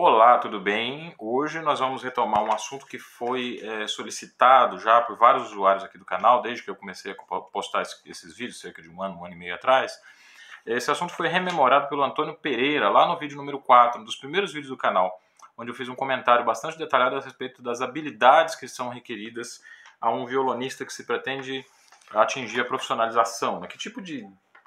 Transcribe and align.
Olá, 0.00 0.38
tudo 0.38 0.60
bem? 0.60 1.12
Hoje 1.18 1.60
nós 1.60 1.80
vamos 1.80 2.04
retomar 2.04 2.44
um 2.44 2.52
assunto 2.52 2.86
que 2.86 3.00
foi 3.00 3.58
é, 3.60 3.88
solicitado 3.88 4.78
já 4.78 5.00
por 5.00 5.16
vários 5.16 5.50
usuários 5.50 5.82
aqui 5.82 5.98
do 5.98 6.04
canal, 6.04 6.40
desde 6.40 6.62
que 6.62 6.70
eu 6.70 6.76
comecei 6.76 7.10
a 7.10 7.14
postar 7.52 7.82
esses 7.82 8.36
vídeos, 8.36 8.60
cerca 8.60 8.80
de 8.80 8.88
um 8.88 9.02
ano, 9.02 9.18
um 9.18 9.24
ano 9.24 9.34
e 9.34 9.36
meio 9.36 9.56
atrás. 9.56 10.00
Esse 10.64 10.88
assunto 10.88 11.12
foi 11.12 11.26
rememorado 11.26 11.88
pelo 11.88 12.04
Antônio 12.04 12.32
Pereira, 12.36 12.88
lá 12.88 13.08
no 13.08 13.18
vídeo 13.18 13.36
número 13.36 13.58
4, 13.58 14.00
um 14.00 14.04
dos 14.04 14.14
primeiros 14.14 14.52
vídeos 14.52 14.70
do 14.70 14.76
canal, 14.76 15.20
onde 15.56 15.72
eu 15.72 15.74
fiz 15.74 15.88
um 15.88 15.96
comentário 15.96 16.44
bastante 16.44 16.78
detalhado 16.78 17.16
a 17.16 17.20
respeito 17.20 17.60
das 17.60 17.80
habilidades 17.80 18.54
que 18.54 18.68
são 18.68 18.90
requeridas 18.90 19.60
a 20.00 20.12
um 20.12 20.26
violonista 20.26 20.86
que 20.86 20.92
se 20.92 21.04
pretende 21.04 21.66
atingir 22.14 22.60
a 22.60 22.64
profissionalização. 22.64 23.58
Né? 23.58 23.66
Que 23.66 23.76
tipo 23.76 24.00
de 24.00 24.24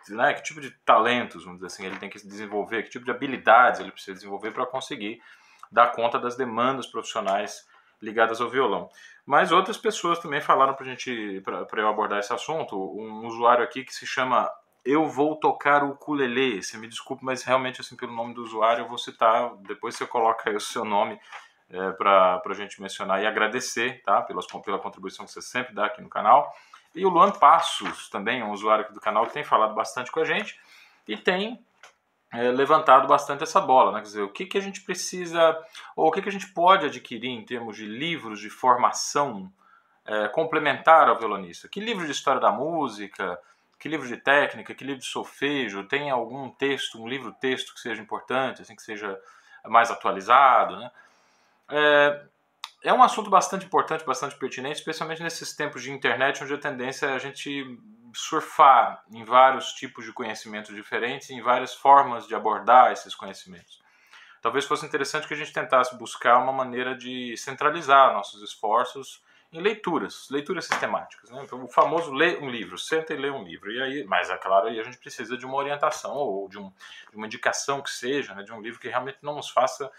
né, 0.10 0.34
que 0.34 0.44
tipo 0.44 0.62
de 0.62 0.72
talentos, 0.86 1.44
vamos 1.44 1.60
dizer 1.60 1.68
assim, 1.68 1.86
ele 1.86 1.98
tem 1.98 2.10
que 2.10 2.26
desenvolver, 2.26 2.84
que 2.84 2.90
tipo 2.90 3.06
de 3.06 3.12
habilidades 3.12 3.80
ele 3.80 3.92
precisa 3.92 4.14
desenvolver 4.14 4.52
para 4.52 4.66
conseguir 4.66 5.22
dar 5.72 5.92
conta 5.92 6.20
das 6.20 6.36
demandas 6.36 6.88
profissionais 6.88 7.66
ligadas 8.02 8.42
ao 8.42 8.50
violão. 8.50 8.90
Mas 9.26 9.52
outras 9.52 9.78
pessoas 9.78 10.20
também 10.20 10.42
falaram 10.42 10.74
para 10.74 10.86
gente, 10.86 11.42
para 11.42 11.82
eu 11.82 11.88
abordar 11.88 12.20
esse 12.20 12.34
assunto. 12.34 12.76
Um 12.76 13.28
usuário 13.28 13.64
aqui 13.64 13.84
que 13.84 13.94
se 13.94 14.06
chama 14.06 14.50
Eu 14.84 15.06
Vou 15.06 15.36
Tocar 15.36 15.84
o 15.84 15.92
Ukulele. 15.92 16.62
Você 16.62 16.78
me 16.78 16.88
desculpe, 16.88 17.24
mas 17.24 17.44
realmente 17.44 17.80
assim 17.80 17.96
pelo 17.96 18.14
nome 18.14 18.34
do 18.34 18.44
usuário 18.44 18.84
eu 18.84 18.90
vou 18.90 18.98
citar. 18.98 19.56
Depois 19.68 19.96
você 19.96 20.06
coloca 20.06 20.50
aí 20.50 20.56
o 20.56 20.60
seu 20.60 20.84
nome 20.84 21.20
é, 21.72 21.92
para 21.94 22.42
a 22.44 22.54
gente 22.54 22.82
mencionar 22.82 23.22
e 23.22 23.26
agradecer, 23.26 24.02
tá? 24.04 24.22
Pela, 24.22 24.42
pela 24.64 24.80
contribuição 24.80 25.26
que 25.26 25.32
você 25.32 25.42
sempre 25.42 25.74
dá 25.74 25.86
aqui 25.86 26.02
no 26.02 26.10
canal. 26.10 26.54
E 26.94 27.06
o 27.06 27.10
Luan 27.10 27.32
Passos, 27.32 28.10
também 28.10 28.44
um 28.44 28.52
usuário 28.52 28.84
aqui 28.84 28.94
do 28.94 29.00
canal 29.00 29.26
que 29.26 29.34
tem 29.34 29.44
falado 29.44 29.74
bastante 29.74 30.12
com 30.12 30.20
a 30.20 30.26
gente 30.26 30.60
e 31.08 31.16
tem 31.16 31.64
é, 32.34 32.52
levantado 32.52 33.08
bastante 33.08 33.44
essa 33.44 33.62
bola, 33.62 33.94
né? 33.94 34.00
Quer 34.00 34.06
dizer, 34.06 34.22
o 34.22 34.30
que, 34.30 34.46
que 34.46 34.58
a 34.58 34.62
gente 34.62 34.82
precisa, 34.82 35.58
ou 35.96 36.08
o 36.08 36.12
que, 36.12 36.22
que 36.22 36.30
a 36.30 36.32
gente 36.32 36.48
pode 36.48 36.86
adquirir 36.86 37.30
em 37.30 37.46
termos 37.46 37.78
de 37.78 37.86
livros 37.86 38.40
de 38.40 38.50
formação 38.50 39.52
é, 40.06 40.28
complementar 40.28 41.08
ao 41.08 41.18
violonista? 41.18 41.70
Que 41.70 41.80
livro 41.80 42.06
de 42.06 42.12
história 42.12 42.42
da 42.42 42.52
música, 42.52 43.40
que 43.80 43.88
livro 43.88 44.08
de 44.08 44.18
técnica, 44.18 44.76
que 44.76 44.84
livro 44.84 45.00
de 45.00 45.08
solfejo, 45.08 45.84
tem 45.86 46.10
algum 46.10 46.50
texto, 46.50 47.02
um 47.02 47.08
livro-texto 47.08 47.74
que 47.74 47.80
seja 47.80 48.02
importante, 48.02 48.62
assim, 48.62 48.76
que 48.76 48.84
seja 48.84 49.18
mais 49.66 49.90
atualizado, 49.90 50.78
né? 50.78 50.92
É, 51.72 52.24
é 52.84 52.94
um 52.94 53.02
assunto 53.02 53.30
bastante 53.30 53.66
importante, 53.66 54.06
bastante 54.06 54.36
pertinente, 54.36 54.80
especialmente 54.80 55.24
nesses 55.24 55.56
tempos 55.56 55.82
de 55.82 55.92
internet, 55.92 56.44
onde 56.44 56.54
a 56.54 56.58
tendência 56.58 57.06
é 57.06 57.14
a 57.14 57.20
gente 57.20 57.80
surfar 58.14 59.04
em 59.12 59.24
vários 59.24 59.72
tipos 59.74 60.06
de 60.06 60.12
conhecimentos 60.12 60.76
diferentes, 60.76 61.30
em 61.30 61.42
várias 61.42 61.74
formas 61.74 62.28
de 62.28 62.36
abordar 62.36 62.92
esses 62.92 63.16
conhecimentos. 63.16 63.82
Talvez 64.42 64.66
fosse 64.66 64.86
interessante 64.86 65.28
que 65.28 65.34
a 65.34 65.38
gente 65.38 65.54
tentasse 65.54 65.96
buscar 65.96 66.38
uma 66.40 66.52
maneira 66.52 66.96
de 66.96 67.38
centralizar 67.38 68.14
nossos 68.14 68.42
esforços 68.42 69.24
em 69.54 69.62
leituras, 69.62 70.28
leituras 70.32 70.66
sistemáticas. 70.66 71.30
Né? 71.30 71.42
Então, 71.44 71.64
o 71.64 71.68
famoso 71.68 72.12
ler 72.12 72.42
um 72.42 72.50
livro, 72.50 72.78
senta 72.78 73.14
e 73.14 73.18
lê 73.18 73.30
um 73.30 73.44
livro. 73.44 73.72
E 73.72 73.82
aí, 73.82 74.04
mas 74.06 74.30
é 74.30 74.38
claro, 74.38 74.68
aí 74.68 74.80
a 74.80 74.84
gente 74.84 74.98
precisa 74.98 75.38
de 75.38 75.46
uma 75.46 75.58
orientação 75.58 76.16
ou 76.16 76.48
de, 76.48 76.58
um, 76.58 76.72
de 77.12 77.18
uma 77.18 77.28
indicação 77.28 77.82
que 77.82 77.92
seja, 77.92 78.34
né? 78.34 78.44
de 78.44 78.52
um 78.52 78.62
livro 78.62 78.80
que 78.80 78.88
realmente 78.88 79.20
não 79.22 79.36
nos 79.36 79.50
faça 79.50 79.92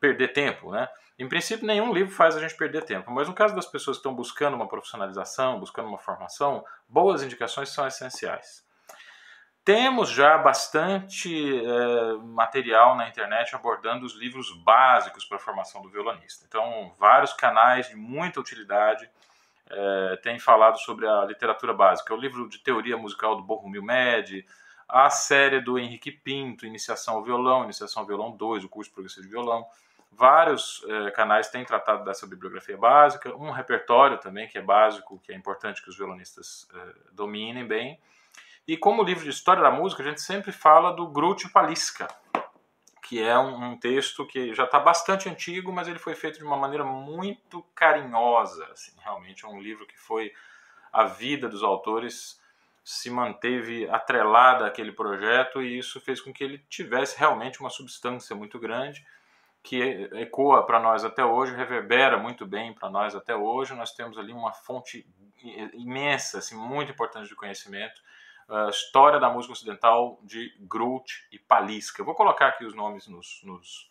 perder 0.00 0.28
tempo, 0.28 0.70
né? 0.70 0.88
Em 1.18 1.28
princípio, 1.28 1.66
nenhum 1.66 1.92
livro 1.92 2.12
faz 2.12 2.36
a 2.36 2.40
gente 2.40 2.54
perder 2.56 2.84
tempo, 2.84 3.10
mas 3.10 3.26
no 3.26 3.34
caso 3.34 3.54
das 3.54 3.66
pessoas 3.66 3.96
que 3.96 4.00
estão 4.00 4.14
buscando 4.14 4.54
uma 4.54 4.68
profissionalização, 4.68 5.58
buscando 5.58 5.88
uma 5.88 5.98
formação, 5.98 6.64
boas 6.86 7.22
indicações 7.22 7.70
são 7.70 7.86
essenciais. 7.86 8.66
Temos 9.64 10.10
já 10.10 10.38
bastante 10.38 11.28
é, 11.58 12.12
material 12.22 12.94
na 12.94 13.08
internet 13.08 13.52
abordando 13.56 14.06
os 14.06 14.14
livros 14.14 14.52
básicos 14.62 15.24
para 15.24 15.38
a 15.38 15.40
formação 15.40 15.82
do 15.82 15.88
violonista. 15.88 16.44
Então, 16.46 16.92
vários 16.98 17.32
canais 17.32 17.88
de 17.88 17.96
muita 17.96 18.38
utilidade 18.38 19.10
é, 19.68 20.16
têm 20.22 20.38
falado 20.38 20.78
sobre 20.78 21.08
a 21.08 21.24
literatura 21.24 21.72
básica. 21.72 22.14
O 22.14 22.16
livro 22.16 22.48
de 22.48 22.58
teoria 22.58 22.96
musical 22.96 23.34
do 23.34 23.42
Borromil 23.42 23.82
Med, 23.82 24.46
a 24.88 25.10
série 25.10 25.60
do 25.60 25.78
Henrique 25.78 26.12
Pinto, 26.12 26.64
Iniciação 26.64 27.16
ao 27.16 27.24
Violão, 27.24 27.64
Iniciação 27.64 28.02
ao 28.02 28.06
Violão 28.06 28.36
2, 28.36 28.62
o 28.62 28.68
curso 28.68 28.92
progressivo 28.92 29.26
de 29.26 29.32
violão. 29.32 29.66
Vários 30.16 30.82
eh, 30.88 31.10
canais 31.10 31.50
têm 31.50 31.62
tratado 31.62 32.02
dessa 32.02 32.26
bibliografia 32.26 32.76
básica, 32.76 33.36
um 33.36 33.50
repertório 33.50 34.16
também 34.16 34.48
que 34.48 34.56
é 34.56 34.62
básico, 34.62 35.20
que 35.20 35.30
é 35.30 35.36
importante 35.36 35.82
que 35.82 35.90
os 35.90 35.96
violonistas 35.98 36.66
eh, 36.74 36.94
dominem 37.12 37.66
bem. 37.66 38.00
E 38.66 38.78
como 38.78 39.02
livro 39.02 39.24
de 39.24 39.30
história 39.30 39.62
da 39.62 39.70
música, 39.70 40.02
a 40.02 40.06
gente 40.06 40.22
sempre 40.22 40.52
fala 40.52 40.94
do 40.94 41.06
Gruccio 41.06 41.52
Palisca, 41.52 42.08
que 43.02 43.22
é 43.22 43.38
um, 43.38 43.72
um 43.72 43.78
texto 43.78 44.26
que 44.26 44.54
já 44.54 44.64
está 44.64 44.80
bastante 44.80 45.28
antigo, 45.28 45.70
mas 45.70 45.86
ele 45.86 45.98
foi 45.98 46.14
feito 46.14 46.38
de 46.38 46.44
uma 46.44 46.56
maneira 46.56 46.82
muito 46.82 47.62
carinhosa. 47.74 48.66
Assim, 48.72 48.92
realmente 48.98 49.44
é 49.44 49.48
um 49.48 49.60
livro 49.60 49.86
que 49.86 49.98
foi 49.98 50.32
a 50.90 51.04
vida 51.04 51.46
dos 51.46 51.62
autores 51.62 52.40
se 52.82 53.10
manteve 53.10 53.86
atrelada 53.90 54.66
àquele 54.66 54.92
projeto 54.92 55.60
e 55.60 55.76
isso 55.76 56.00
fez 56.00 56.22
com 56.22 56.32
que 56.32 56.42
ele 56.42 56.58
tivesse 56.70 57.18
realmente 57.18 57.60
uma 57.60 57.68
substância 57.68 58.34
muito 58.34 58.58
grande 58.58 59.04
que 59.66 60.08
ecoa 60.12 60.64
para 60.64 60.78
nós 60.78 61.04
até 61.04 61.24
hoje, 61.24 61.52
reverbera 61.52 62.16
muito 62.16 62.46
bem 62.46 62.72
para 62.72 62.88
nós 62.88 63.16
até 63.16 63.34
hoje. 63.34 63.74
Nós 63.74 63.92
temos 63.92 64.16
ali 64.16 64.32
uma 64.32 64.52
fonte 64.52 65.04
imensa, 65.74 66.38
assim, 66.38 66.56
muito 66.56 66.92
importante 66.92 67.28
de 67.28 67.34
conhecimento, 67.34 68.00
a 68.48 68.68
história 68.68 69.18
da 69.18 69.28
música 69.28 69.52
ocidental 69.52 70.20
de 70.22 70.54
Groot 70.60 71.26
e 71.32 71.38
Palisca. 71.40 72.00
Eu 72.00 72.06
vou 72.06 72.14
colocar 72.14 72.46
aqui 72.46 72.64
os 72.64 72.74
nomes 72.74 73.08
nos, 73.08 73.40
nos 73.42 73.90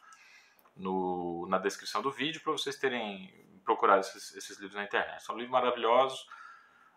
no, 0.78 1.46
na 1.50 1.58
descrição 1.58 2.02
do 2.02 2.10
vídeo 2.10 2.42
para 2.42 2.54
vocês 2.54 2.78
terem 2.78 3.34
procurado 3.66 4.00
esses, 4.00 4.34
esses 4.34 4.58
livros 4.58 4.76
na 4.76 4.86
internet. 4.86 5.24
São 5.24 5.36
livros 5.36 5.52
maravilhosos 5.52 6.26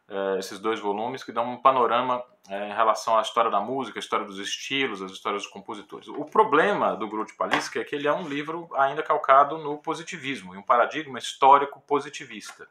é, 0.08 0.38
esses 0.38 0.58
dois 0.58 0.80
volumes 0.80 1.22
que 1.22 1.32
dão 1.32 1.52
um 1.52 1.56
panorama 1.58 2.24
é, 2.48 2.70
em 2.70 2.72
relação 2.72 3.18
à 3.18 3.22
história 3.22 3.50
da 3.50 3.60
música, 3.60 3.98
a 3.98 4.00
história 4.00 4.24
dos 4.24 4.38
estilos, 4.38 5.02
as 5.02 5.10
histórias 5.10 5.42
dos 5.42 5.52
compositores. 5.52 6.08
O 6.08 6.24
problema 6.24 6.96
do 6.96 7.06
Grupo 7.06 7.36
Palisca 7.36 7.80
é 7.80 7.84
que 7.84 7.94
ele 7.94 8.08
é 8.08 8.12
um 8.12 8.26
livro 8.26 8.70
ainda 8.74 9.02
calcado 9.02 9.58
no 9.58 9.76
positivismo, 9.76 10.54
em 10.54 10.58
um 10.58 10.62
paradigma 10.62 11.18
histórico 11.18 11.80
positivista. 11.82 12.66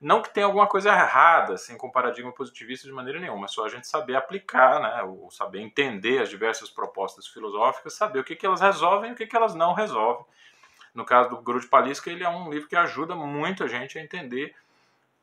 Não 0.00 0.22
que 0.22 0.32
tenha 0.32 0.46
alguma 0.46 0.66
coisa 0.66 0.90
errada 0.90 1.54
assim, 1.54 1.76
com 1.76 1.88
o 1.88 1.92
paradigma 1.92 2.30
positivista 2.30 2.86
de 2.86 2.92
maneira 2.92 3.18
nenhuma, 3.18 3.46
é 3.46 3.48
só 3.48 3.64
a 3.64 3.68
gente 3.68 3.88
saber 3.88 4.14
aplicar, 4.14 4.80
né, 4.80 5.02
ou 5.02 5.28
saber 5.30 5.60
entender 5.60 6.22
as 6.22 6.28
diversas 6.28 6.70
propostas 6.70 7.26
filosóficas, 7.26 7.94
saber 7.94 8.20
o 8.20 8.24
que, 8.24 8.36
que 8.36 8.46
elas 8.46 8.60
resolvem 8.60 9.10
e 9.10 9.12
o 9.14 9.16
que, 9.16 9.26
que 9.26 9.34
elas 9.34 9.54
não 9.54 9.72
resolvem. 9.72 10.24
No 10.94 11.04
caso 11.04 11.30
do 11.30 11.38
Grupo 11.38 11.66
Palisca, 11.66 12.10
ele 12.10 12.22
é 12.22 12.28
um 12.28 12.50
livro 12.50 12.68
que 12.68 12.76
ajuda 12.76 13.14
muito 13.14 13.64
a 13.64 13.68
gente 13.68 13.98
a 13.98 14.02
entender 14.02 14.54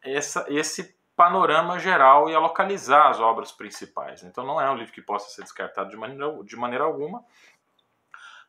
essa, 0.02 0.46
esse 0.50 0.96
panorama 1.16 1.80
geral 1.80 2.30
e 2.30 2.36
a 2.36 2.40
localizar 2.40 3.10
as 3.10 3.20
obras 3.20 3.52
principais. 3.52 4.24
Então 4.24 4.46
não 4.46 4.60
é 4.60 4.70
um 4.70 4.76
livro 4.76 4.94
que 4.94 5.02
possa 5.02 5.30
ser 5.30 5.44
descartado 5.44 5.90
de 5.90 5.98
maneira, 5.98 6.44
de 6.44 6.56
maneira 6.56 6.84
alguma. 6.84 7.24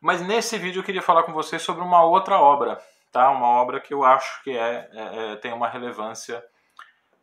Mas 0.01 0.21
nesse 0.21 0.57
vídeo 0.57 0.81
eu 0.81 0.83
queria 0.83 1.01
falar 1.01 1.23
com 1.23 1.33
vocês 1.33 1.61
sobre 1.61 1.81
uma 1.81 2.03
outra 2.03 2.39
obra, 2.39 2.81
tá? 3.11 3.29
Uma 3.31 3.47
obra 3.47 3.79
que 3.79 3.93
eu 3.93 4.03
acho 4.03 4.43
que 4.43 4.51
é, 4.51 4.89
é, 4.91 5.31
é 5.31 5.35
tem 5.37 5.53
uma 5.53 5.67
relevância 5.67 6.43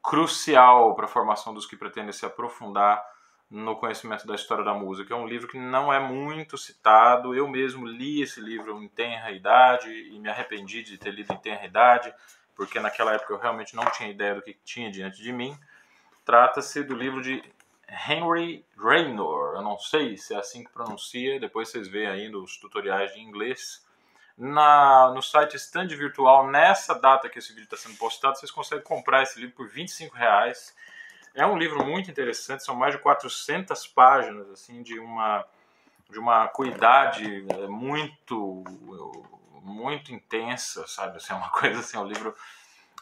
crucial 0.03 0.95
para 0.95 1.05
a 1.05 1.09
formação 1.09 1.55
dos 1.55 1.67
que 1.67 1.77
pretendem 1.77 2.13
se 2.13 2.27
aprofundar 2.27 3.03
no 3.51 3.77
conhecimento 3.77 4.27
da 4.27 4.35
história 4.35 4.65
da 4.65 4.75
música. 4.75 5.15
É 5.15 5.17
um 5.17 5.27
livro 5.27 5.47
que 5.47 5.59
não 5.59 5.93
é 5.93 6.01
muito 6.01 6.59
citado. 6.59 7.35
Eu 7.35 7.47
mesmo 7.47 7.87
li 7.87 8.23
esse 8.23 8.41
livro 8.41 8.83
em 8.83 8.89
tenra 8.89 9.31
idade 9.31 9.91
e 9.91 10.19
me 10.19 10.29
arrependi 10.29 10.83
de 10.83 10.99
ter 10.99 11.13
lido 11.13 11.33
em 11.33 11.37
tenra 11.37 11.65
idade 11.65 12.13
porque 12.55 12.81
naquela 12.81 13.13
época 13.13 13.33
eu 13.33 13.39
realmente 13.39 13.75
não 13.75 13.85
tinha 13.87 14.11
ideia 14.11 14.35
do 14.35 14.43
que 14.43 14.55
tinha 14.65 14.91
diante 14.91 15.23
de 15.23 15.33
mim. 15.33 15.59
Trata-se 16.25 16.83
do 16.83 16.95
livro 16.95 17.23
de 17.23 17.43
Henry 17.89 18.65
Raynor, 18.77 19.57
eu 19.57 19.63
não 19.63 19.79
sei 19.79 20.17
se 20.17 20.35
é 20.35 20.39
assim 20.39 20.65
que 20.65 20.71
pronuncia, 20.71 21.39
depois 21.39 21.69
vocês 21.69 21.87
veem 21.87 22.07
aí 22.07 22.29
nos 22.29 22.57
tutoriais 22.57 23.13
de 23.13 23.21
inglês. 23.21 23.85
Na, 24.37 25.13
no 25.15 25.23
site 25.23 25.57
Stand 25.57 25.89
Virtual, 25.89 26.49
nessa 26.49 26.95
data 26.95 27.29
que 27.29 27.39
esse 27.39 27.53
vídeo 27.53 27.65
está 27.65 27.77
sendo 27.77 27.97
postado, 27.97 28.37
vocês 28.37 28.51
conseguem 28.51 28.83
comprar 28.83 29.23
esse 29.23 29.39
livro 29.39 29.55
por 29.55 29.69
25 29.69 30.17
reais. 30.17 30.75
É 31.35 31.47
um 31.47 31.57
livro 31.57 31.85
muito 31.85 32.11
interessante, 32.11 32.65
são 32.65 32.75
mais 32.75 32.95
de 32.95 33.01
400 33.01 33.87
páginas 33.89 34.51
assim 34.51 34.83
de 34.83 34.99
uma 34.99 35.45
de 36.11 36.19
uma 36.19 36.47
cuidade 36.49 37.45
é, 37.49 37.67
muito 37.67 38.63
muito 39.65 40.13
intensa, 40.13 40.87
sabe? 40.87 41.17
Assim, 41.17 41.33
é 41.33 41.37
uma 41.37 41.49
coisa 41.51 41.81
assim, 41.81 41.97
o 41.97 42.05
livro. 42.05 42.35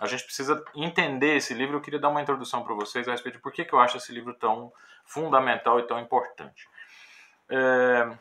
A 0.01 0.07
gente 0.07 0.25
precisa 0.25 0.65
entender 0.75 1.37
esse 1.37 1.53
livro. 1.53 1.77
Eu 1.77 1.81
queria 1.81 1.99
dar 1.99 2.09
uma 2.09 2.23
introdução 2.23 2.63
para 2.63 2.75
vocês 2.75 3.07
a 3.07 3.13
respeito 3.13 3.37
de 3.37 3.43
por 3.43 3.53
que, 3.53 3.65
que 3.65 3.73
eu 3.73 3.81
acho 3.81 3.97
esse 3.97 4.13
livro 4.13 4.33
tão 4.35 4.73
fundamental 5.05 5.79
e 5.81 5.87
tão 5.87 5.99
importante. 6.01 6.69
É... 7.49 8.17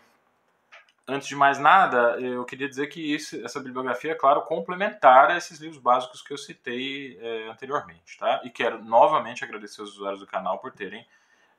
Antes 1.07 1.27
de 1.27 1.35
mais 1.35 1.57
nada, 1.57 2.19
eu 2.21 2.45
queria 2.45 2.69
dizer 2.69 2.87
que 2.87 3.01
isso, 3.13 3.43
essa 3.43 3.59
bibliografia 3.59 4.11
é, 4.11 4.15
claro, 4.15 4.43
complementar 4.43 5.31
a 5.31 5.37
esses 5.37 5.59
livros 5.59 5.81
básicos 5.81 6.21
que 6.21 6.31
eu 6.31 6.37
citei 6.37 7.17
é, 7.19 7.49
anteriormente, 7.49 8.17
tá? 8.17 8.39
E 8.45 8.49
quero 8.49 8.81
novamente 8.81 9.43
agradecer 9.43 9.81
os 9.81 9.93
usuários 9.93 10.21
do 10.21 10.27
canal 10.27 10.59
por 10.59 10.71
terem 10.71 11.05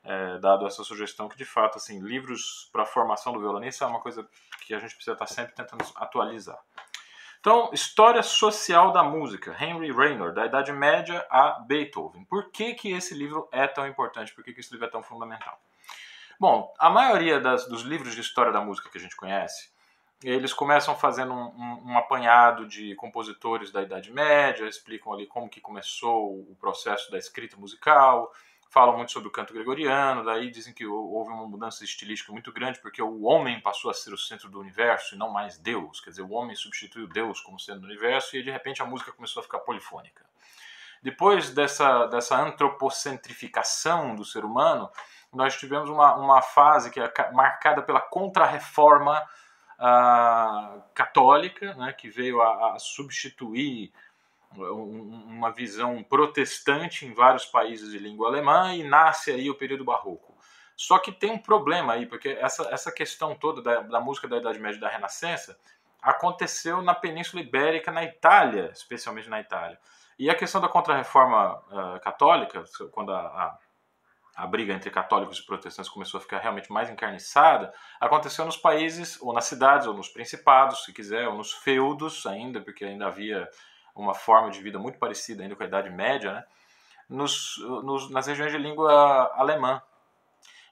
é, 0.03 0.37
dado 0.39 0.67
essa 0.67 0.83
sugestão 0.83 1.29
que 1.29 1.37
de 1.37 1.45
fato 1.45 1.77
assim 1.77 1.99
livros 2.01 2.69
para 2.71 2.85
formação 2.85 3.31
do 3.33 3.39
violonista 3.39 3.85
é 3.85 3.87
uma 3.87 3.99
coisa 3.99 4.27
que 4.65 4.73
a 4.73 4.79
gente 4.79 4.95
precisa 4.95 5.13
estar 5.13 5.27
sempre 5.27 5.53
tentando 5.53 5.85
atualizar. 5.95 6.59
Então, 7.39 7.69
história 7.73 8.23
social 8.23 8.93
da 8.93 9.03
música, 9.03 9.53
Henry 9.59 9.91
Raynor, 9.91 10.33
da 10.33 10.45
Idade 10.45 10.71
Média 10.71 11.25
a 11.29 11.59
Beethoven. 11.59 12.23
Por 12.23 12.49
que, 12.51 12.73
que 12.73 12.93
esse 12.93 13.13
livro 13.13 13.49
é 13.51 13.67
tão 13.67 13.85
importante? 13.85 14.33
Por 14.33 14.43
que, 14.45 14.53
que 14.53 14.61
esse 14.61 14.71
livro 14.71 14.87
é 14.87 14.89
tão 14.89 15.03
fundamental? 15.03 15.59
Bom, 16.39 16.73
a 16.79 16.89
maioria 16.89 17.41
das, 17.41 17.67
dos 17.67 17.81
livros 17.81 18.15
de 18.15 18.21
história 18.21 18.51
da 18.51 18.61
música 18.61 18.89
que 18.89 18.97
a 18.97 19.01
gente 19.01 19.15
conhece, 19.17 19.73
eles 20.23 20.53
começam 20.53 20.95
fazendo 20.95 21.33
um, 21.33 21.47
um, 21.47 21.91
um, 21.91 21.97
apanhado 21.97 22.65
de 22.65 22.95
compositores 22.95 23.71
da 23.71 23.81
Idade 23.81 24.09
Média, 24.09 24.65
explicam 24.65 25.11
ali 25.11 25.27
como 25.27 25.49
que 25.49 25.59
começou 25.59 26.39
o 26.49 26.55
processo 26.59 27.11
da 27.11 27.17
escrita 27.17 27.57
musical, 27.57 28.31
falam 28.73 28.97
muito 28.97 29.11
sobre 29.11 29.27
o 29.27 29.31
canto 29.31 29.53
gregoriano, 29.53 30.25
daí 30.25 30.49
dizem 30.49 30.73
que 30.73 30.83
houve 30.83 31.29
uma 31.29 31.45
mudança 31.45 31.83
estilística 31.83 32.31
muito 32.31 32.51
grande 32.51 32.79
porque 32.79 33.03
o 33.03 33.21
homem 33.21 33.61
passou 33.61 33.91
a 33.91 33.93
ser 33.93 34.11
o 34.11 34.17
centro 34.17 34.49
do 34.49 34.59
universo 34.59 35.13
e 35.13 35.17
não 35.17 35.29
mais 35.29 35.59
Deus, 35.59 36.01
quer 36.01 36.09
dizer, 36.09 36.23
o 36.23 36.31
homem 36.31 36.55
substituiu 36.55 37.07
Deus 37.07 37.39
como 37.39 37.59
centro 37.59 37.81
do 37.81 37.87
universo 37.87 38.35
e 38.35 38.41
de 38.41 38.49
repente 38.49 38.81
a 38.81 38.85
música 38.85 39.11
começou 39.11 39.41
a 39.41 39.43
ficar 39.43 39.59
polifônica. 39.59 40.25
Depois 41.03 41.51
dessa, 41.51 42.07
dessa 42.07 42.35
antropocentrificação 42.35 44.15
do 44.15 44.25
ser 44.25 44.43
humano, 44.43 44.89
nós 45.31 45.55
tivemos 45.55 45.87
uma, 45.87 46.15
uma 46.15 46.41
fase 46.41 46.89
que 46.89 46.99
é 46.99 47.31
marcada 47.31 47.83
pela 47.83 48.01
contra-reforma 48.01 49.21
uh, 49.77 50.81
católica, 50.95 51.75
né, 51.75 51.93
que 51.93 52.09
veio 52.09 52.41
a, 52.41 52.73
a 52.73 52.79
substituir 52.79 53.93
uma 54.57 55.51
visão 55.51 56.03
protestante 56.03 57.05
em 57.05 57.13
vários 57.13 57.45
países 57.45 57.91
de 57.91 57.97
língua 57.97 58.27
alemã 58.27 58.73
e 58.73 58.83
nasce 58.83 59.31
aí 59.31 59.49
o 59.49 59.55
período 59.55 59.83
barroco. 59.83 60.33
Só 60.75 60.97
que 60.97 61.11
tem 61.11 61.31
um 61.31 61.37
problema 61.37 61.93
aí, 61.93 62.05
porque 62.05 62.29
essa, 62.29 62.63
essa 62.71 62.91
questão 62.91 63.35
toda 63.35 63.61
da, 63.61 63.81
da 63.81 63.99
música 63.99 64.27
da 64.27 64.37
Idade 64.37 64.59
Média 64.59 64.77
e 64.77 64.81
da 64.81 64.89
Renascença 64.89 65.57
aconteceu 66.01 66.81
na 66.81 66.93
Península 66.93 67.41
Ibérica, 67.41 67.91
na 67.91 68.03
Itália, 68.03 68.71
especialmente 68.73 69.29
na 69.29 69.39
Itália. 69.39 69.79
E 70.19 70.29
a 70.29 70.35
questão 70.35 70.59
da 70.59 70.67
Contra-Reforma 70.67 71.55
uh, 71.55 71.99
Católica, 72.01 72.63
quando 72.91 73.13
a, 73.13 73.19
a, 73.19 73.57
a, 74.35 74.47
briga 74.47 74.73
entre 74.73 74.89
católicos 74.89 75.39
e 75.39 75.45
protestantes 75.45 75.89
começou 75.89 76.17
a 76.17 76.21
ficar 76.21 76.39
realmente 76.39 76.71
mais 76.71 76.89
encarniçada, 76.89 77.73
aconteceu 77.99 78.45
nos 78.45 78.57
países, 78.57 79.19
ou 79.21 79.33
nas 79.33 79.45
cidades, 79.45 79.87
ou 79.87 79.93
nos 79.93 80.09
principados, 80.09 80.83
se 80.83 80.93
quiser, 80.93 81.27
ou 81.27 81.35
nos 81.35 81.53
feudos 81.53 82.25
ainda, 82.25 82.61
porque 82.61 82.83
ainda 82.83 83.07
havia 83.07 83.49
uma 84.01 84.13
forma 84.13 84.49
de 84.49 84.61
vida 84.61 84.79
muito 84.79 84.97
parecida 84.97 85.43
ainda 85.43 85.55
com 85.55 85.63
a 85.63 85.67
Idade 85.67 85.89
Média, 85.89 86.33
né? 86.33 86.43
nos, 87.09 87.57
nos, 87.83 88.09
nas 88.09 88.27
regiões 88.27 88.51
de 88.51 88.57
língua 88.57 89.31
alemã. 89.35 89.81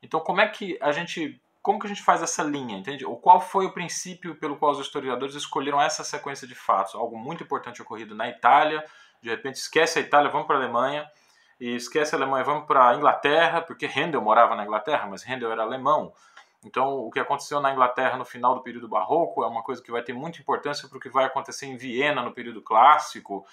Então, 0.01 0.19
como 0.19 0.41
é 0.41 0.47
que 0.47 0.77
a 0.81 0.91
gente 0.91 1.39
como 1.61 1.79
que 1.79 1.85
a 1.85 1.89
gente 1.89 2.01
faz 2.01 2.23
essa 2.23 2.41
linha, 2.41 2.75
entende? 2.75 3.05
Ou 3.05 3.17
qual 3.17 3.39
foi 3.39 3.67
o 3.67 3.71
princípio 3.71 4.33
pelo 4.35 4.57
qual 4.57 4.71
os 4.71 4.79
historiadores 4.79 5.35
escolheram 5.35 5.79
essa 5.79 6.03
sequência 6.03 6.47
de 6.47 6.55
fatos? 6.55 6.95
Algo 6.95 7.15
muito 7.15 7.43
importante 7.43 7.81
ocorrido 7.81 8.15
na 8.15 8.27
Itália, 8.27 8.83
de 9.21 9.29
repente 9.29 9.57
esquece 9.57 9.99
a 9.99 10.01
Itália, 10.01 10.31
vamos 10.31 10.47
para 10.47 10.55
a 10.57 10.59
Alemanha, 10.59 11.07
e 11.59 11.75
esquece 11.75 12.15
a 12.15 12.17
Alemanha, 12.17 12.43
vamos 12.43 12.65
para 12.65 12.89
a 12.89 12.95
Inglaterra, 12.95 13.61
porque 13.61 13.85
Handel 13.85 14.21
morava 14.21 14.55
na 14.55 14.63
Inglaterra, 14.63 15.05
mas 15.07 15.23
Handel 15.23 15.51
era 15.51 15.61
alemão. 15.61 16.11
Então, 16.63 16.99
o 16.99 17.09
que 17.09 17.19
aconteceu 17.19 17.59
na 17.59 17.71
Inglaterra 17.71 18.17
no 18.17 18.25
final 18.25 18.53
do 18.53 18.61
período 18.61 18.87
barroco 18.87 19.43
é 19.43 19.47
uma 19.47 19.63
coisa 19.63 19.81
que 19.81 19.91
vai 19.91 20.03
ter 20.03 20.13
muita 20.13 20.39
importância 20.39 20.87
para 20.87 20.97
o 20.97 21.01
que 21.01 21.09
vai 21.09 21.25
acontecer 21.25 21.65
em 21.65 21.75
Viena 21.75 22.21
no 22.21 22.33
período 22.33 22.61
clássico. 22.61 23.45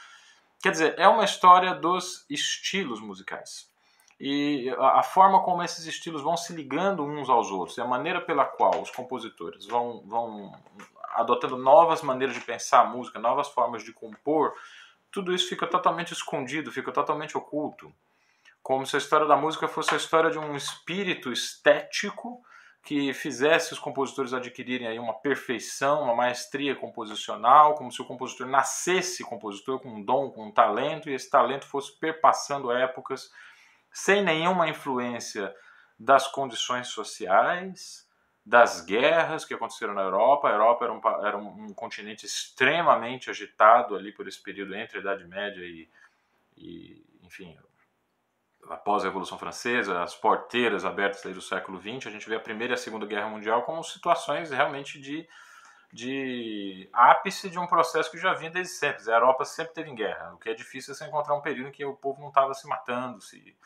Quer 0.60 0.72
dizer, 0.72 0.94
é 0.98 1.08
uma 1.08 1.24
história 1.24 1.74
dos 1.74 2.26
estilos 2.28 3.00
musicais. 3.00 3.70
E 4.20 4.68
a 4.78 5.02
forma 5.02 5.42
como 5.42 5.62
esses 5.62 5.86
estilos 5.86 6.22
vão 6.22 6.36
se 6.36 6.52
ligando 6.52 7.04
uns 7.04 7.30
aos 7.30 7.50
outros, 7.50 7.78
e 7.78 7.80
a 7.80 7.84
maneira 7.84 8.20
pela 8.20 8.44
qual 8.44 8.82
os 8.82 8.90
compositores 8.90 9.64
vão, 9.64 10.02
vão 10.04 10.52
adotando 11.14 11.56
novas 11.56 12.02
maneiras 12.02 12.34
de 12.34 12.42
pensar 12.42 12.80
a 12.80 12.84
música, 12.84 13.18
novas 13.20 13.48
formas 13.48 13.84
de 13.84 13.92
compor, 13.92 14.54
tudo 15.10 15.32
isso 15.32 15.48
fica 15.48 15.66
totalmente 15.68 16.12
escondido, 16.12 16.72
fica 16.72 16.92
totalmente 16.92 17.38
oculto. 17.38 17.92
Como 18.60 18.84
se 18.84 18.96
a 18.96 18.98
história 18.98 19.26
da 19.26 19.36
música 19.36 19.68
fosse 19.68 19.94
a 19.94 19.96
história 19.96 20.30
de 20.30 20.38
um 20.38 20.56
espírito 20.56 21.32
estético 21.32 22.42
que 22.88 23.12
fizesse 23.12 23.74
os 23.74 23.78
compositores 23.78 24.32
adquirirem 24.32 24.88
aí 24.88 24.98
uma 24.98 25.12
perfeição, 25.12 26.04
uma 26.04 26.14
maestria 26.14 26.74
composicional, 26.74 27.74
como 27.74 27.92
se 27.92 28.00
o 28.00 28.04
compositor 28.06 28.46
nascesse 28.46 29.22
compositor 29.22 29.78
com 29.78 29.90
um 29.90 30.02
dom, 30.02 30.30
com 30.30 30.46
um 30.46 30.50
talento, 30.50 31.10
e 31.10 31.12
esse 31.12 31.28
talento 31.28 31.66
fosse 31.66 31.92
perpassando 32.00 32.72
épocas 32.72 33.30
sem 33.92 34.24
nenhuma 34.24 34.70
influência 34.70 35.54
das 35.98 36.28
condições 36.28 36.88
sociais, 36.88 38.08
das 38.42 38.80
guerras 38.80 39.44
que 39.44 39.52
aconteceram 39.52 39.92
na 39.92 40.00
Europa. 40.00 40.48
A 40.48 40.52
Europa 40.52 40.84
era 40.86 40.94
um, 40.94 41.26
era 41.26 41.36
um 41.36 41.74
continente 41.74 42.24
extremamente 42.24 43.28
agitado 43.28 43.96
ali 43.96 44.12
por 44.12 44.26
esse 44.26 44.42
período 44.42 44.74
entre 44.74 44.96
a 44.96 45.00
Idade 45.02 45.26
Média 45.26 45.60
e, 45.62 45.86
e 46.56 47.04
enfim, 47.22 47.54
após 48.68 49.02
a 49.02 49.06
Revolução 49.06 49.38
Francesa, 49.38 50.02
as 50.02 50.14
porteiras 50.14 50.84
abertas 50.84 51.22
do 51.32 51.40
século 51.40 51.80
XX, 51.80 52.06
a 52.06 52.10
gente 52.10 52.28
vê 52.28 52.36
a 52.36 52.40
Primeira 52.40 52.72
e 52.72 52.74
a 52.74 52.78
Segunda 52.78 53.06
Guerra 53.06 53.28
Mundial 53.28 53.62
como 53.62 53.82
situações 53.82 54.50
realmente 54.50 55.00
de, 55.00 55.28
de 55.92 56.88
ápice 56.92 57.48
de 57.48 57.58
um 57.58 57.66
processo 57.66 58.10
que 58.10 58.18
já 58.18 58.34
vinha 58.34 58.50
desde 58.50 58.74
sempre. 58.74 59.10
A 59.10 59.14
Europa 59.14 59.44
sempre 59.44 59.74
teve 59.74 59.90
em 59.90 59.94
guerra, 59.94 60.34
o 60.34 60.38
que 60.38 60.50
é 60.50 60.54
difícil 60.54 60.92
é 60.92 60.96
você 60.96 61.06
encontrar 61.06 61.34
um 61.34 61.40
período 61.40 61.68
em 61.68 61.72
que 61.72 61.84
o 61.84 61.96
povo 61.96 62.20
não 62.20 62.28
estava 62.28 62.52
se 62.54 62.66
matando, 62.66 63.20
se, 63.20 63.56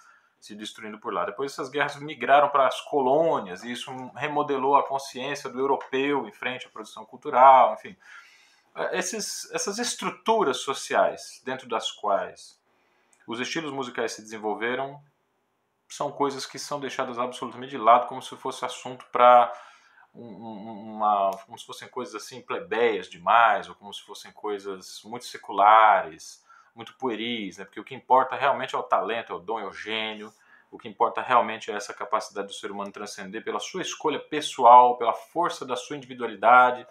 se 0.40 0.54
destruindo 0.54 0.98
por 0.98 1.12
lá. 1.12 1.24
Depois 1.24 1.52
essas 1.52 1.68
guerras 1.68 1.96
migraram 1.96 2.48
para 2.48 2.66
as 2.66 2.80
colônias, 2.82 3.64
e 3.64 3.72
isso 3.72 3.90
remodelou 4.14 4.76
a 4.76 4.86
consciência 4.86 5.50
do 5.50 5.58
europeu 5.58 6.26
em 6.26 6.32
frente 6.32 6.66
à 6.66 6.70
produção 6.70 7.04
cultural, 7.04 7.74
enfim. 7.74 7.96
Esses, 8.92 9.50
essas 9.52 9.78
estruturas 9.78 10.58
sociais 10.58 11.42
dentro 11.44 11.68
das 11.68 11.90
quais 11.90 12.61
os 13.26 13.40
estilos 13.40 13.72
musicais 13.72 14.12
se 14.12 14.22
desenvolveram 14.22 15.00
são 15.88 16.10
coisas 16.10 16.46
que 16.46 16.58
são 16.58 16.80
deixadas 16.80 17.18
absolutamente 17.18 17.70
de 17.70 17.78
lado 17.78 18.06
como 18.06 18.22
se 18.22 18.34
fosse 18.36 18.64
assunto 18.64 19.04
para 19.12 19.52
uma 20.14 21.30
como 21.46 21.58
se 21.58 21.64
fossem 21.64 21.88
coisas 21.88 22.14
assim 22.14 22.42
plebeias 22.42 23.08
demais 23.08 23.68
ou 23.68 23.74
como 23.74 23.92
se 23.92 24.02
fossem 24.02 24.30
coisas 24.32 25.02
muito 25.04 25.24
seculares 25.24 26.44
muito 26.74 26.96
pueris 26.96 27.58
né? 27.58 27.64
Porque 27.64 27.80
o 27.80 27.84
que 27.84 27.94
importa 27.94 28.36
realmente 28.36 28.74
é 28.74 28.78
o 28.78 28.82
talento 28.82 29.32
é 29.32 29.36
o 29.36 29.38
dom 29.38 29.60
é 29.60 29.66
o 29.66 29.72
gênio. 29.72 30.32
O 30.70 30.78
que 30.78 30.88
importa 30.88 31.20
realmente 31.20 31.70
é 31.70 31.74
essa 31.74 31.92
capacidade 31.92 32.48
do 32.48 32.54
ser 32.54 32.70
humano 32.70 32.90
transcender 32.90 33.44
pela 33.44 33.60
sua 33.60 33.82
escolha 33.82 34.18
pessoal 34.18 34.96
pela 34.96 35.12
força 35.12 35.66
da 35.66 35.76
sua 35.76 35.96
individualidade 35.96 36.86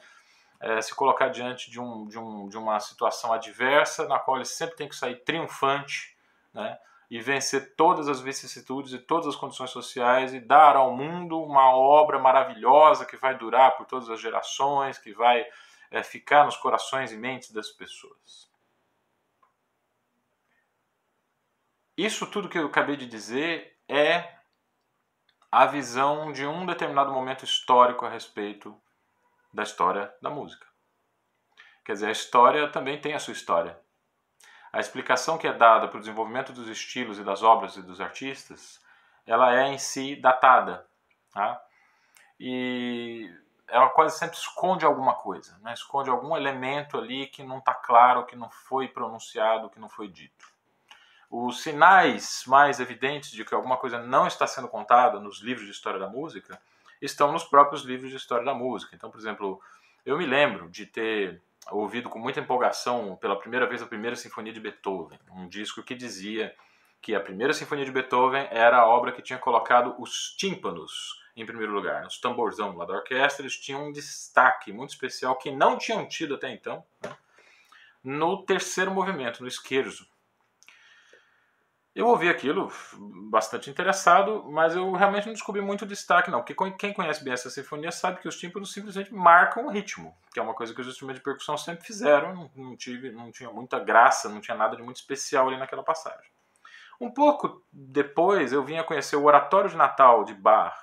é, 0.59 0.79
se 0.79 0.93
colocar 0.93 1.29
diante 1.29 1.71
de, 1.71 1.79
um, 1.79 2.07
de, 2.07 2.19
um, 2.19 2.47
de 2.47 2.57
uma 2.57 2.79
situação 2.79 3.33
adversa 3.33 4.07
na 4.07 4.19
qual 4.19 4.37
ele 4.37 4.45
sempre 4.45 4.75
tem 4.75 4.87
que 4.87 4.95
sair 4.95 5.15
triunfante 5.23 6.15
né? 6.53 6.77
e 7.09 7.19
vencer 7.19 7.75
todas 7.75 8.07
as 8.07 8.21
vicissitudes 8.21 8.93
e 8.93 8.97
todas 8.99 9.27
as 9.27 9.35
condições 9.35 9.69
sociais 9.69 10.33
e 10.33 10.39
dar 10.39 10.77
ao 10.77 10.95
mundo 10.95 11.41
uma 11.43 11.75
obra 11.75 12.17
maravilhosa 12.17 13.05
que 13.05 13.17
vai 13.17 13.37
durar 13.37 13.75
por 13.75 13.85
todas 13.85 14.09
as 14.09 14.21
gerações, 14.21 14.97
que 14.97 15.13
vai 15.13 15.45
é, 15.91 16.01
ficar 16.01 16.45
nos 16.45 16.55
corações 16.55 17.11
e 17.11 17.17
mentes 17.17 17.51
das 17.51 17.69
pessoas. 17.69 18.49
Isso 21.97 22.25
tudo 22.27 22.47
que 22.47 22.57
eu 22.57 22.67
acabei 22.67 22.95
de 22.95 23.05
dizer 23.05 23.77
é 23.89 24.33
a 25.51 25.65
visão 25.65 26.31
de 26.31 26.47
um 26.47 26.65
determinado 26.65 27.11
momento 27.11 27.43
histórico 27.43 28.05
a 28.05 28.09
respeito 28.09 28.81
da 29.53 29.63
história 29.63 30.15
da 30.21 30.29
música. 30.29 30.65
Quer 31.83 31.93
dizer, 31.93 32.07
a 32.07 32.11
história 32.11 32.71
também 32.71 33.01
tem 33.01 33.13
a 33.13 33.19
sua 33.19 33.33
história. 33.33 33.77
A 34.71 34.79
explicação 34.79 35.37
que 35.37 35.47
é 35.47 35.53
dada 35.53 35.87
para 35.87 35.97
o 35.97 35.99
desenvolvimento 35.99 36.53
dos 36.53 36.67
estilos 36.67 37.19
e 37.19 37.23
das 37.23 37.43
obras 37.43 37.75
e 37.75 37.81
dos 37.81 37.99
artistas, 37.99 38.81
ela 39.25 39.53
é 39.53 39.67
em 39.67 39.77
si 39.77 40.15
datada, 40.15 40.85
tá? 41.33 41.61
E 42.39 43.29
ela 43.67 43.89
quase 43.89 44.17
sempre 44.17 44.37
esconde 44.37 44.85
alguma 44.85 45.13
coisa, 45.15 45.57
né? 45.61 45.73
esconde 45.73 46.09
algum 46.09 46.35
elemento 46.35 46.97
ali 46.97 47.27
que 47.27 47.43
não 47.43 47.59
está 47.59 47.73
claro, 47.73 48.25
que 48.25 48.35
não 48.35 48.49
foi 48.49 48.87
pronunciado, 48.87 49.69
que 49.69 49.79
não 49.79 49.87
foi 49.87 50.07
dito. 50.07 50.51
Os 51.29 51.61
sinais 51.61 52.43
mais 52.45 52.81
evidentes 52.81 53.31
de 53.31 53.45
que 53.45 53.53
alguma 53.53 53.77
coisa 53.77 53.97
não 53.97 54.27
está 54.27 54.45
sendo 54.45 54.67
contada 54.67 55.19
nos 55.19 55.39
livros 55.39 55.65
de 55.65 55.71
história 55.71 55.99
da 55.99 56.07
música 56.07 56.61
estão 57.01 57.31
nos 57.31 57.45
próprios 57.45 57.83
livros 57.83 58.09
de 58.09 58.17
história 58.17 58.43
da 58.43 58.53
música. 58.53 58.93
Então, 58.93 59.09
por 59.09 59.17
exemplo, 59.17 59.61
eu 60.05 60.17
me 60.17 60.25
lembro 60.25 60.69
de 60.69 60.85
ter 60.85 61.41
ouvido 61.69 62.09
com 62.09 62.17
muita 62.17 62.39
empolgação 62.39 63.15
pela 63.17 63.37
primeira 63.37 63.67
vez 63.67 63.81
a 63.81 63.85
primeira 63.85 64.15
sinfonia 64.15 64.53
de 64.53 64.59
Beethoven, 64.59 65.19
um 65.31 65.47
disco 65.47 65.83
que 65.83 65.93
dizia 65.93 66.55
que 67.01 67.15
a 67.15 67.19
primeira 67.19 67.53
sinfonia 67.53 67.85
de 67.85 67.91
Beethoven 67.91 68.47
era 68.51 68.77
a 68.77 68.87
obra 68.87 69.11
que 69.11 69.21
tinha 69.21 69.39
colocado 69.39 69.95
os 69.97 70.35
tímpanos 70.37 71.19
em 71.35 71.45
primeiro 71.45 71.73
lugar. 71.73 72.05
Os 72.05 72.19
tamborzão 72.19 72.75
lá 72.77 72.85
da 72.85 72.93
orquestra 72.93 73.43
eles 73.43 73.57
tinham 73.57 73.87
um 73.87 73.91
destaque 73.91 74.71
muito 74.71 74.91
especial 74.91 75.35
que 75.35 75.51
não 75.51 75.77
tinham 75.77 76.07
tido 76.07 76.35
até 76.35 76.51
então 76.51 76.83
né? 77.01 77.15
no 78.03 78.43
terceiro 78.43 78.91
movimento, 78.91 79.41
no 79.41 79.47
esquerdo. 79.47 80.05
Eu 81.93 82.07
ouvi 82.07 82.29
aquilo 82.29 82.71
bastante 83.29 83.69
interessado, 83.69 84.45
mas 84.49 84.73
eu 84.73 84.93
realmente 84.93 85.25
não 85.25 85.33
descobri 85.33 85.61
muito 85.61 85.85
destaque, 85.85 86.31
não. 86.31 86.41
Porque 86.41 86.55
quem 86.77 86.93
conhece 86.93 87.21
bem 87.21 87.33
essa 87.33 87.49
sinfonia 87.49 87.91
sabe 87.91 88.21
que 88.21 88.29
os 88.29 88.37
tímpanos 88.37 88.71
simplesmente 88.71 89.13
marcam 89.13 89.65
o 89.65 89.69
ritmo, 89.69 90.15
que 90.33 90.39
é 90.39 90.43
uma 90.43 90.53
coisa 90.53 90.73
que 90.73 90.79
os 90.79 90.87
instrumentos 90.87 91.19
de 91.19 91.23
percussão 91.25 91.57
sempre 91.57 91.85
fizeram. 91.85 92.33
Não, 92.33 92.51
não, 92.55 92.77
tive, 92.77 93.11
não 93.11 93.29
tinha 93.29 93.49
muita 93.51 93.77
graça, 93.77 94.29
não 94.29 94.39
tinha 94.39 94.55
nada 94.55 94.77
de 94.77 94.83
muito 94.83 94.97
especial 94.97 95.49
ali 95.49 95.57
naquela 95.57 95.83
passagem. 95.83 96.29
Um 96.99 97.11
pouco 97.11 97.61
depois, 97.73 98.53
eu 98.53 98.63
vim 98.63 98.77
a 98.77 98.85
conhecer 98.85 99.17
o 99.17 99.25
Oratório 99.25 99.69
de 99.69 99.75
Natal 99.75 100.23
de 100.23 100.33
Bach, 100.33 100.77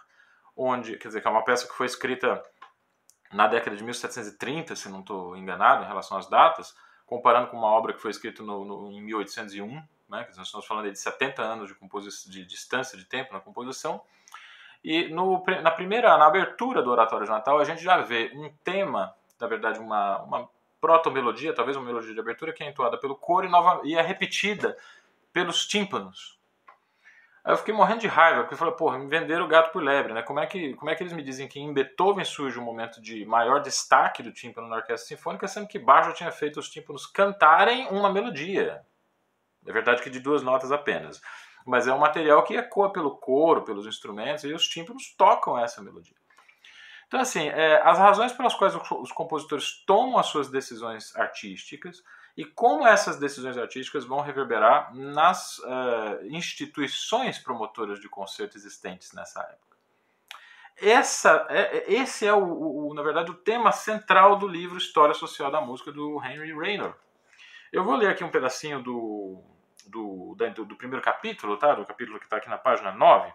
onde, 0.54 0.98
quer 0.98 1.08
dizer, 1.08 1.22
que 1.22 1.28
é 1.28 1.30
uma 1.30 1.44
peça 1.44 1.66
que 1.66 1.74
foi 1.74 1.86
escrita 1.86 2.42
na 3.32 3.46
década 3.46 3.76
de 3.76 3.82
1730, 3.82 4.76
se 4.76 4.90
não 4.90 5.00
estou 5.00 5.34
enganado 5.36 5.84
em 5.84 5.86
relação 5.86 6.18
às 6.18 6.28
datas, 6.28 6.74
comparando 7.06 7.48
com 7.48 7.56
uma 7.56 7.68
obra 7.68 7.94
que 7.94 8.00
foi 8.00 8.10
escrita 8.10 8.42
no, 8.42 8.64
no, 8.64 8.92
em 8.92 9.00
1801 9.00 9.82
né, 10.08 10.26
nós 10.36 10.46
estamos 10.46 10.66
falando 10.66 10.90
de 10.90 10.98
70 10.98 11.42
anos 11.42 11.68
de, 11.68 12.30
de 12.30 12.44
distância 12.44 12.96
de 12.96 13.04
tempo 13.04 13.32
na 13.32 13.40
composição. 13.40 14.02
E 14.82 15.08
no, 15.08 15.44
na 15.62 15.70
primeira, 15.70 16.16
na 16.16 16.26
abertura 16.26 16.82
do 16.82 16.90
Oratório 16.90 17.26
de 17.26 17.30
Natal, 17.30 17.58
a 17.58 17.64
gente 17.64 17.82
já 17.82 17.98
vê 17.98 18.30
um 18.34 18.50
tema, 18.64 19.14
na 19.40 19.46
verdade, 19.46 19.78
uma, 19.78 20.22
uma 20.22 20.48
proto-melodia, 20.80 21.52
talvez 21.52 21.76
uma 21.76 21.86
melodia 21.86 22.14
de 22.14 22.20
abertura, 22.20 22.52
que 22.52 22.62
é 22.62 22.68
entoada 22.68 22.96
pelo 22.96 23.16
coro 23.16 23.46
e, 23.46 23.50
nova, 23.50 23.80
e 23.84 23.96
é 23.96 24.02
repetida 24.02 24.76
pelos 25.32 25.66
tímpanos. 25.66 26.38
Aí 27.44 27.52
eu 27.52 27.56
fiquei 27.56 27.72
morrendo 27.72 28.00
de 28.00 28.06
raiva, 28.06 28.40
porque 28.40 28.54
eu 28.54 28.58
falei, 28.58 28.74
porra, 28.74 28.98
me 28.98 29.06
venderam 29.06 29.44
o 29.44 29.48
gato 29.48 29.72
por 29.72 29.82
lebre, 29.82 30.12
né? 30.12 30.22
Como 30.22 30.38
é, 30.38 30.46
que, 30.46 30.74
como 30.74 30.90
é 30.90 30.94
que 30.94 31.02
eles 31.02 31.12
me 31.12 31.22
dizem 31.22 31.48
que 31.48 31.58
em 31.58 31.72
Beethoven 31.72 32.24
surge 32.24 32.58
um 32.58 32.62
momento 32.62 33.00
de 33.00 33.24
maior 33.24 33.60
destaque 33.60 34.22
do 34.22 34.32
tímpano 34.32 34.68
na 34.68 34.76
orquestra 34.76 35.08
sinfônica, 35.08 35.48
sendo 35.48 35.66
que 35.66 35.78
Bach 35.78 36.04
já 36.06 36.12
tinha 36.12 36.30
feito 36.30 36.60
os 36.60 36.68
tímpanos 36.68 37.06
cantarem 37.06 37.88
uma 37.88 38.12
melodia? 38.12 38.82
É 39.68 39.72
verdade 39.72 40.02
que 40.02 40.08
de 40.08 40.18
duas 40.18 40.42
notas 40.42 40.72
apenas. 40.72 41.20
Mas 41.66 41.86
é 41.86 41.92
um 41.92 41.98
material 41.98 42.42
que 42.42 42.56
ecoa 42.56 42.90
pelo 42.90 43.16
coro, 43.18 43.62
pelos 43.62 43.86
instrumentos, 43.86 44.44
e 44.44 44.52
os 44.54 44.66
tímpanos 44.66 45.14
tocam 45.16 45.58
essa 45.58 45.82
melodia. 45.82 46.16
Então, 47.06 47.20
assim, 47.20 47.48
é, 47.48 47.80
as 47.82 47.98
razões 47.98 48.32
pelas 48.32 48.54
quais 48.54 48.74
os 48.74 49.12
compositores 49.12 49.84
tomam 49.86 50.18
as 50.18 50.26
suas 50.26 50.48
decisões 50.48 51.14
artísticas 51.16 52.02
e 52.36 52.44
como 52.44 52.86
essas 52.86 53.18
decisões 53.18 53.58
artísticas 53.58 54.04
vão 54.04 54.20
reverberar 54.20 54.94
nas 54.94 55.58
uh, 55.58 56.24
instituições 56.30 57.38
promotoras 57.38 57.98
de 57.98 58.08
concerto 58.08 58.56
existentes 58.56 59.12
nessa 59.12 59.40
época. 59.40 59.76
Essa, 60.80 61.46
é, 61.50 61.78
é, 61.78 61.92
esse 61.94 62.26
é, 62.26 62.32
o, 62.32 62.88
o, 62.88 62.94
na 62.94 63.02
verdade, 63.02 63.30
o 63.30 63.34
tema 63.34 63.72
central 63.72 64.36
do 64.36 64.46
livro 64.46 64.78
História 64.78 65.14
Social 65.14 65.50
da 65.50 65.60
Música 65.60 65.90
do 65.90 66.22
Henry 66.24 66.52
Raynor. 66.52 66.94
Eu 67.72 67.82
vou 67.82 67.96
ler 67.96 68.10
aqui 68.10 68.22
um 68.22 68.30
pedacinho 68.30 68.80
do, 68.82 69.42
do, 69.88 70.36
do, 70.36 70.64
do 70.64 70.76
primeiro 70.76 71.02
capítulo, 71.02 71.56
tá? 71.56 71.74
do 71.74 71.84
capítulo 71.84 72.18
que 72.18 72.26
está 72.26 72.36
aqui 72.36 72.48
na 72.48 72.58
página 72.58 72.92
9. 72.92 73.32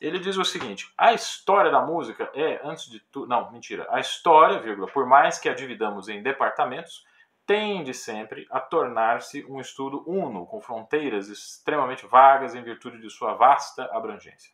Ele 0.00 0.18
diz 0.18 0.36
o 0.36 0.44
seguinte: 0.44 0.92
a 0.98 1.12
história 1.12 1.70
da 1.70 1.80
música 1.80 2.30
é, 2.34 2.60
antes 2.64 2.90
de 2.90 3.00
tudo. 3.00 3.26
Não, 3.26 3.50
mentira. 3.50 3.86
A 3.90 4.00
história, 4.00 4.58
vírgula, 4.58 4.88
por 4.88 5.06
mais 5.06 5.38
que 5.38 5.48
a 5.48 5.54
dividamos 5.54 6.08
em 6.08 6.22
departamentos, 6.22 7.06
tende 7.46 7.92
sempre 7.92 8.46
a 8.50 8.58
tornar-se 8.60 9.44
um 9.46 9.60
estudo 9.60 10.02
uno, 10.06 10.46
com 10.46 10.60
fronteiras 10.60 11.28
extremamente 11.28 12.06
vagas 12.06 12.54
em 12.54 12.62
virtude 12.62 13.00
de 13.00 13.10
sua 13.10 13.34
vasta 13.34 13.84
abrangência. 13.92 14.52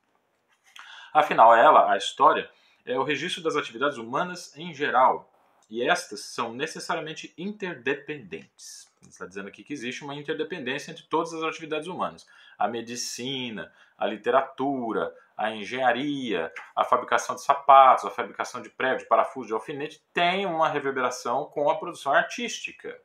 Afinal, 1.12 1.54
ela, 1.54 1.92
a 1.92 1.96
história, 1.96 2.50
é 2.84 2.98
o 2.98 3.04
registro 3.04 3.42
das 3.42 3.56
atividades 3.56 3.98
humanas 3.98 4.56
em 4.56 4.72
geral, 4.72 5.32
e 5.68 5.82
estas 5.82 6.20
são 6.20 6.52
necessariamente 6.52 7.32
interdependentes. 7.38 8.89
Está 9.08 9.26
dizendo 9.26 9.48
aqui 9.48 9.64
que 9.64 9.72
existe 9.72 10.04
uma 10.04 10.14
interdependência 10.14 10.90
entre 10.90 11.04
todas 11.04 11.32
as 11.32 11.42
atividades 11.42 11.88
humanas. 11.88 12.26
A 12.58 12.68
medicina, 12.68 13.72
a 13.96 14.06
literatura, 14.06 15.14
a 15.36 15.50
engenharia, 15.50 16.52
a 16.76 16.84
fabricação 16.84 17.34
de 17.34 17.42
sapatos, 17.42 18.04
a 18.04 18.10
fabricação 18.10 18.60
de 18.60 18.68
pregos, 18.68 19.02
de 19.02 19.08
parafusos, 19.08 19.48
de 19.48 19.54
alfinete, 19.54 20.04
tem 20.12 20.44
uma 20.44 20.68
reverberação 20.68 21.46
com 21.46 21.70
a 21.70 21.78
produção 21.78 22.12
artística. 22.12 23.00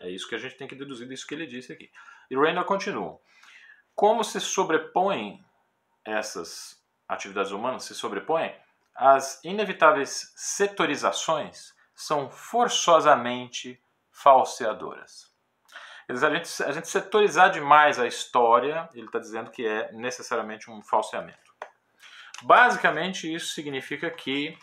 É 0.00 0.10
isso 0.10 0.28
que 0.28 0.34
a 0.34 0.38
gente 0.38 0.56
tem 0.56 0.66
que 0.66 0.74
deduzir 0.74 1.06
disso 1.06 1.26
que 1.26 1.34
ele 1.34 1.46
disse 1.46 1.72
aqui. 1.72 1.90
E 2.30 2.36
Randall 2.36 2.64
continua. 2.64 3.20
Como 3.94 4.24
se 4.24 4.40
sobrepõem 4.40 5.44
essas 6.04 6.82
atividades 7.08 7.50
humanas, 7.50 7.84
se 7.84 7.94
sobrepõem, 7.94 8.54
as 8.94 9.42
inevitáveis 9.44 10.32
setorizações 10.34 11.74
são 11.94 12.30
forçosamente 12.30 13.80
falseadoras. 14.22 15.30
a, 16.08 16.30
gente, 16.30 16.62
a 16.62 16.72
gente 16.72 16.88
setorizar 16.88 17.50
demais 17.50 17.98
a 17.98 18.06
história, 18.06 18.88
ele 18.94 19.06
está 19.06 19.18
dizendo 19.18 19.50
que 19.50 19.66
é 19.66 19.92
necessariamente 19.92 20.70
um 20.70 20.82
falseamento. 20.82 21.54
Basicamente, 22.42 23.32
isso 23.32 23.52
significa 23.52 24.10
que 24.10 24.56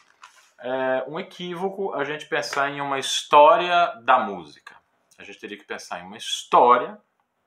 é 0.60 1.04
um 1.08 1.20
equívoco 1.20 1.94
a 1.94 2.04
gente 2.04 2.26
pensar 2.28 2.70
em 2.70 2.82
uma 2.82 2.98
história 2.98 3.94
da 4.04 4.20
música. 4.20 4.76
A 5.18 5.24
gente 5.24 5.40
teria 5.40 5.58
que 5.58 5.66
pensar 5.66 6.00
em 6.00 6.08
uma 6.08 6.18
história 6.18 7.00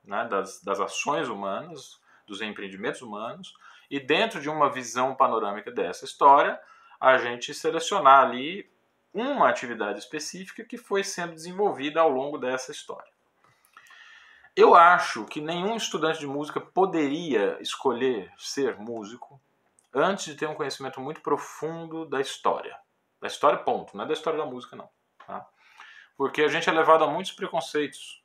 né, 0.04 0.26
das, 0.26 0.62
das 0.62 0.78
ações 0.80 1.28
humanas, 1.28 2.00
dos 2.26 2.40
empreendimentos 2.40 3.02
humanos, 3.02 3.54
e 3.90 3.98
dentro 3.98 4.40
de 4.40 4.48
uma 4.48 4.70
visão 4.70 5.14
panorâmica 5.14 5.70
dessa 5.70 6.04
história, 6.04 6.60
a 7.00 7.18
gente 7.18 7.54
selecionar 7.54 8.26
ali 8.26 8.68
uma 9.16 9.48
atividade 9.48 9.98
específica 9.98 10.64
que 10.64 10.76
foi 10.76 11.02
sendo 11.02 11.32
desenvolvida 11.32 12.00
ao 12.00 12.10
longo 12.10 12.38
dessa 12.38 12.70
história. 12.70 13.10
Eu 14.54 14.74
acho 14.74 15.24
que 15.26 15.40
nenhum 15.40 15.76
estudante 15.76 16.18
de 16.18 16.26
música 16.26 16.60
poderia 16.60 17.58
escolher 17.60 18.32
ser 18.38 18.78
músico 18.78 19.40
antes 19.92 20.26
de 20.26 20.34
ter 20.34 20.46
um 20.46 20.54
conhecimento 20.54 21.00
muito 21.00 21.20
profundo 21.20 22.06
da 22.06 22.20
história. 22.20 22.78
Da 23.20 23.26
história, 23.26 23.58
ponto. 23.58 23.96
Não 23.96 24.04
é 24.04 24.06
da 24.06 24.14
história 24.14 24.38
da 24.38 24.46
música, 24.46 24.74
não. 24.74 24.88
Tá? 25.26 25.46
Porque 26.16 26.42
a 26.42 26.48
gente 26.48 26.68
é 26.68 26.72
levado 26.72 27.04
a 27.04 27.06
muitos 27.06 27.32
preconceitos 27.32 28.22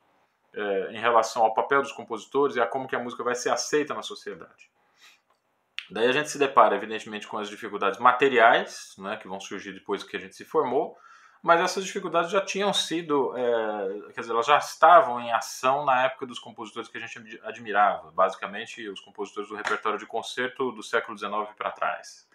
é, 0.54 0.94
em 0.94 1.00
relação 1.00 1.44
ao 1.44 1.54
papel 1.54 1.82
dos 1.82 1.92
compositores 1.92 2.56
e 2.56 2.62
a 2.62 2.68
como 2.68 2.88
que 2.88 2.96
a 2.96 3.00
música 3.00 3.24
vai 3.24 3.36
ser 3.36 3.50
aceita 3.50 3.94
na 3.94 4.02
sociedade. 4.02 4.71
Daí 5.92 6.08
a 6.08 6.12
gente 6.14 6.30
se 6.30 6.40
depara, 6.40 6.74
evidentemente, 6.74 7.28
com 7.28 7.38
as 7.38 7.50
dificuldades 7.50 8.00
materiais, 8.00 8.96
né, 8.98 9.18
que 9.18 9.28
vão 9.28 9.42
surgir 9.42 9.74
depois 9.74 10.04
que 10.04 10.16
a 10.16 10.20
gente 10.20 10.34
se 10.34 10.46
formou, 10.46 10.98
mas 11.44 11.60
essas 11.60 11.84
dificuldades 11.84 12.32
já 12.32 12.40
tinham 12.40 12.72
sido, 12.72 13.36
é, 13.36 14.14
quer 14.14 14.22
dizer, 14.22 14.32
elas 14.32 14.46
já 14.46 14.58
estavam 14.58 15.20
em 15.20 15.34
ação 15.34 15.84
na 15.84 16.06
época 16.06 16.26
dos 16.26 16.40
compositores 16.40 16.88
que 16.88 16.98
a 16.98 17.02
gente 17.02 17.42
admirava, 17.44 18.10
basicamente 18.12 18.88
os 18.88 19.02
compositores 19.02 19.50
do 19.50 19.56
repertório 19.56 20.00
de 20.00 20.06
concerto 20.06 20.72
do 20.72 20.82
século 20.82 21.18
XIX 21.18 21.32
para 21.58 21.72
trás. 21.72 22.26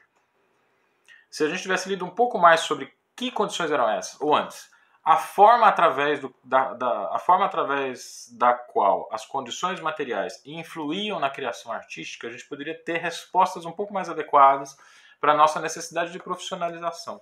Se 1.31 1.43
a 1.43 1.49
gente 1.49 1.63
tivesse 1.63 1.89
lido 1.89 2.05
um 2.05 2.11
pouco 2.11 2.39
mais 2.39 2.61
sobre 2.61 2.93
que 3.15 3.31
condições 3.31 3.71
eram 3.71 3.89
essas, 3.89 4.21
ou 4.21 4.35
antes, 4.35 4.71
a 5.07 5.17
forma 5.17 5.69
através, 5.69 6.19
do, 6.19 6.35
da, 6.43 6.75
da, 6.75 7.15
a 7.15 7.19
forma 7.21 7.45
através 7.45 8.29
da 8.33 8.53
qual 8.53 9.09
as 9.13 9.25
condições 9.25 9.79
materiais 9.79 10.43
influíam 10.45 11.21
na 11.21 11.31
criação 11.31 11.71
artística, 11.71 12.27
a 12.27 12.31
gente 12.31 12.45
poderia 12.49 12.77
ter 12.77 12.99
respostas 12.99 13.65
um 13.65 13.71
pouco 13.71 13.95
mais 13.95 14.11
adequadas 14.11 14.77
para 15.21 15.31
a 15.31 15.37
nossa 15.37 15.61
necessidade 15.61 16.11
de 16.11 16.19
profissionalização. 16.19 17.21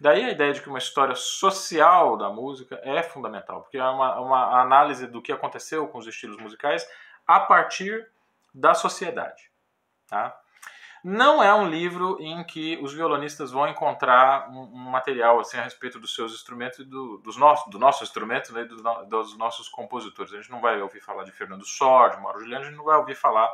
Daí 0.00 0.24
a 0.24 0.30
ideia 0.30 0.52
de 0.52 0.62
que 0.62 0.68
uma 0.68 0.78
história 0.78 1.16
social 1.16 2.16
da 2.16 2.30
música 2.30 2.80
é 2.84 3.02
fundamental, 3.02 3.62
porque 3.62 3.76
é 3.76 3.84
uma, 3.84 4.20
uma 4.20 4.60
análise 4.60 5.08
do 5.08 5.20
que 5.20 5.32
aconteceu 5.32 5.88
com 5.88 5.98
os 5.98 6.06
estilos 6.06 6.40
musicais 6.40 6.88
a 7.26 7.40
partir 7.40 8.08
da 8.54 8.72
sociedade. 8.72 9.50
Tá? 10.06 10.39
Não 11.02 11.42
é 11.42 11.54
um 11.54 11.68
livro 11.68 12.18
em 12.20 12.44
que 12.44 12.78
os 12.82 12.92
violonistas 12.92 13.50
vão 13.50 13.66
encontrar 13.66 14.50
um, 14.50 14.64
um 14.64 14.90
material 14.90 15.40
assim 15.40 15.56
a 15.56 15.62
respeito 15.62 15.98
dos 15.98 16.14
seus 16.14 16.32
instrumentos 16.34 16.78
e 16.80 16.84
do, 16.84 17.18
dos 17.18 17.36
nossos, 17.36 17.70
do 17.70 17.78
nosso 17.78 18.04
instrumento 18.04 18.52
né, 18.52 18.64
do, 18.64 18.76
dos 19.06 19.36
nossos 19.38 19.68
compositores. 19.68 20.32
A 20.32 20.36
gente 20.36 20.50
não 20.50 20.60
vai 20.60 20.80
ouvir 20.80 21.00
falar 21.00 21.24
de 21.24 21.32
Fernando 21.32 21.64
Sor, 21.64 22.10
de 22.10 22.20
Mauro 22.20 22.40
Juliano, 22.40 22.64
a 22.64 22.68
gente 22.68 22.76
não 22.76 22.84
vai 22.84 22.98
ouvir 22.98 23.14
falar 23.14 23.50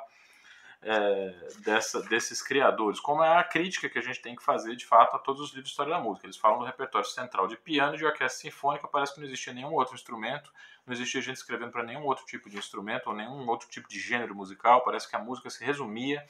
é, 0.83 1.35
dessa, 1.61 2.03
desses 2.03 2.43
criadores, 2.43 3.01
como 3.01 3.23
é 3.23 3.39
a 3.39 3.45
crítica 3.45 3.89
que 3.89 3.99
a 3.99 4.03
gente 4.03 4.21
tem 4.21 4.37
que 4.37 4.43
fazer 4.43 4.77
de 4.77 4.85
fato 4.85 5.17
a 5.17 5.19
todos 5.19 5.41
os 5.41 5.49
livros 5.51 5.67
de 5.67 5.71
história 5.71 5.93
da 5.93 6.01
música. 6.01 6.27
Eles 6.27 6.37
falam 6.37 6.59
do 6.59 6.65
repertório 6.65 7.09
central 7.09 7.47
de 7.47 7.57
piano 7.57 7.95
e 7.95 7.99
de 7.99 8.05
orquestra 8.05 8.41
sinfônica, 8.41 8.87
parece 8.89 9.15
que 9.15 9.21
não 9.21 9.27
existia 9.27 9.53
nenhum 9.53 9.73
outro 9.73 9.95
instrumento, 9.95 10.53
não 10.87 10.93
existia 10.93 11.21
gente 11.21 11.37
escrevendo 11.37 11.71
para 11.71 11.83
nenhum 11.83 12.05
outro 12.05 12.25
tipo 12.27 12.51
de 12.51 12.57
instrumento 12.57 13.09
ou 13.09 13.15
nenhum 13.15 13.49
outro 13.49 13.69
tipo 13.69 13.89
de 13.89 13.99
gênero 13.99 14.35
musical, 14.35 14.83
parece 14.83 15.09
que 15.09 15.17
a 15.17 15.19
música 15.19 15.49
se 15.51 15.65
resumia 15.65 16.25